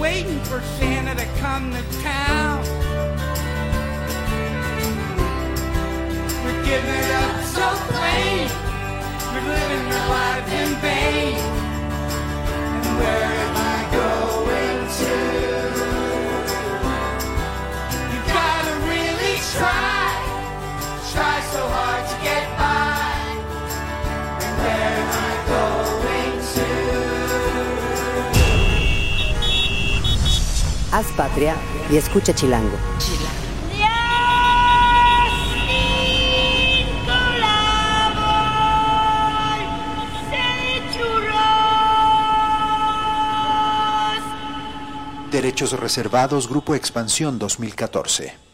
Waiting 0.00 0.40
for 0.40 0.60
Santa 0.78 1.14
to 1.14 1.26
come 1.40 1.72
to 1.72 1.82
town. 2.02 2.33
Patria 31.16 31.56
y 31.90 31.96
escucha 31.96 32.34
Chilango. 32.34 32.76
Derechos 45.30 45.72
reservados, 45.72 46.48
Grupo 46.48 46.76
Expansión 46.76 47.40
2014. 47.40 48.53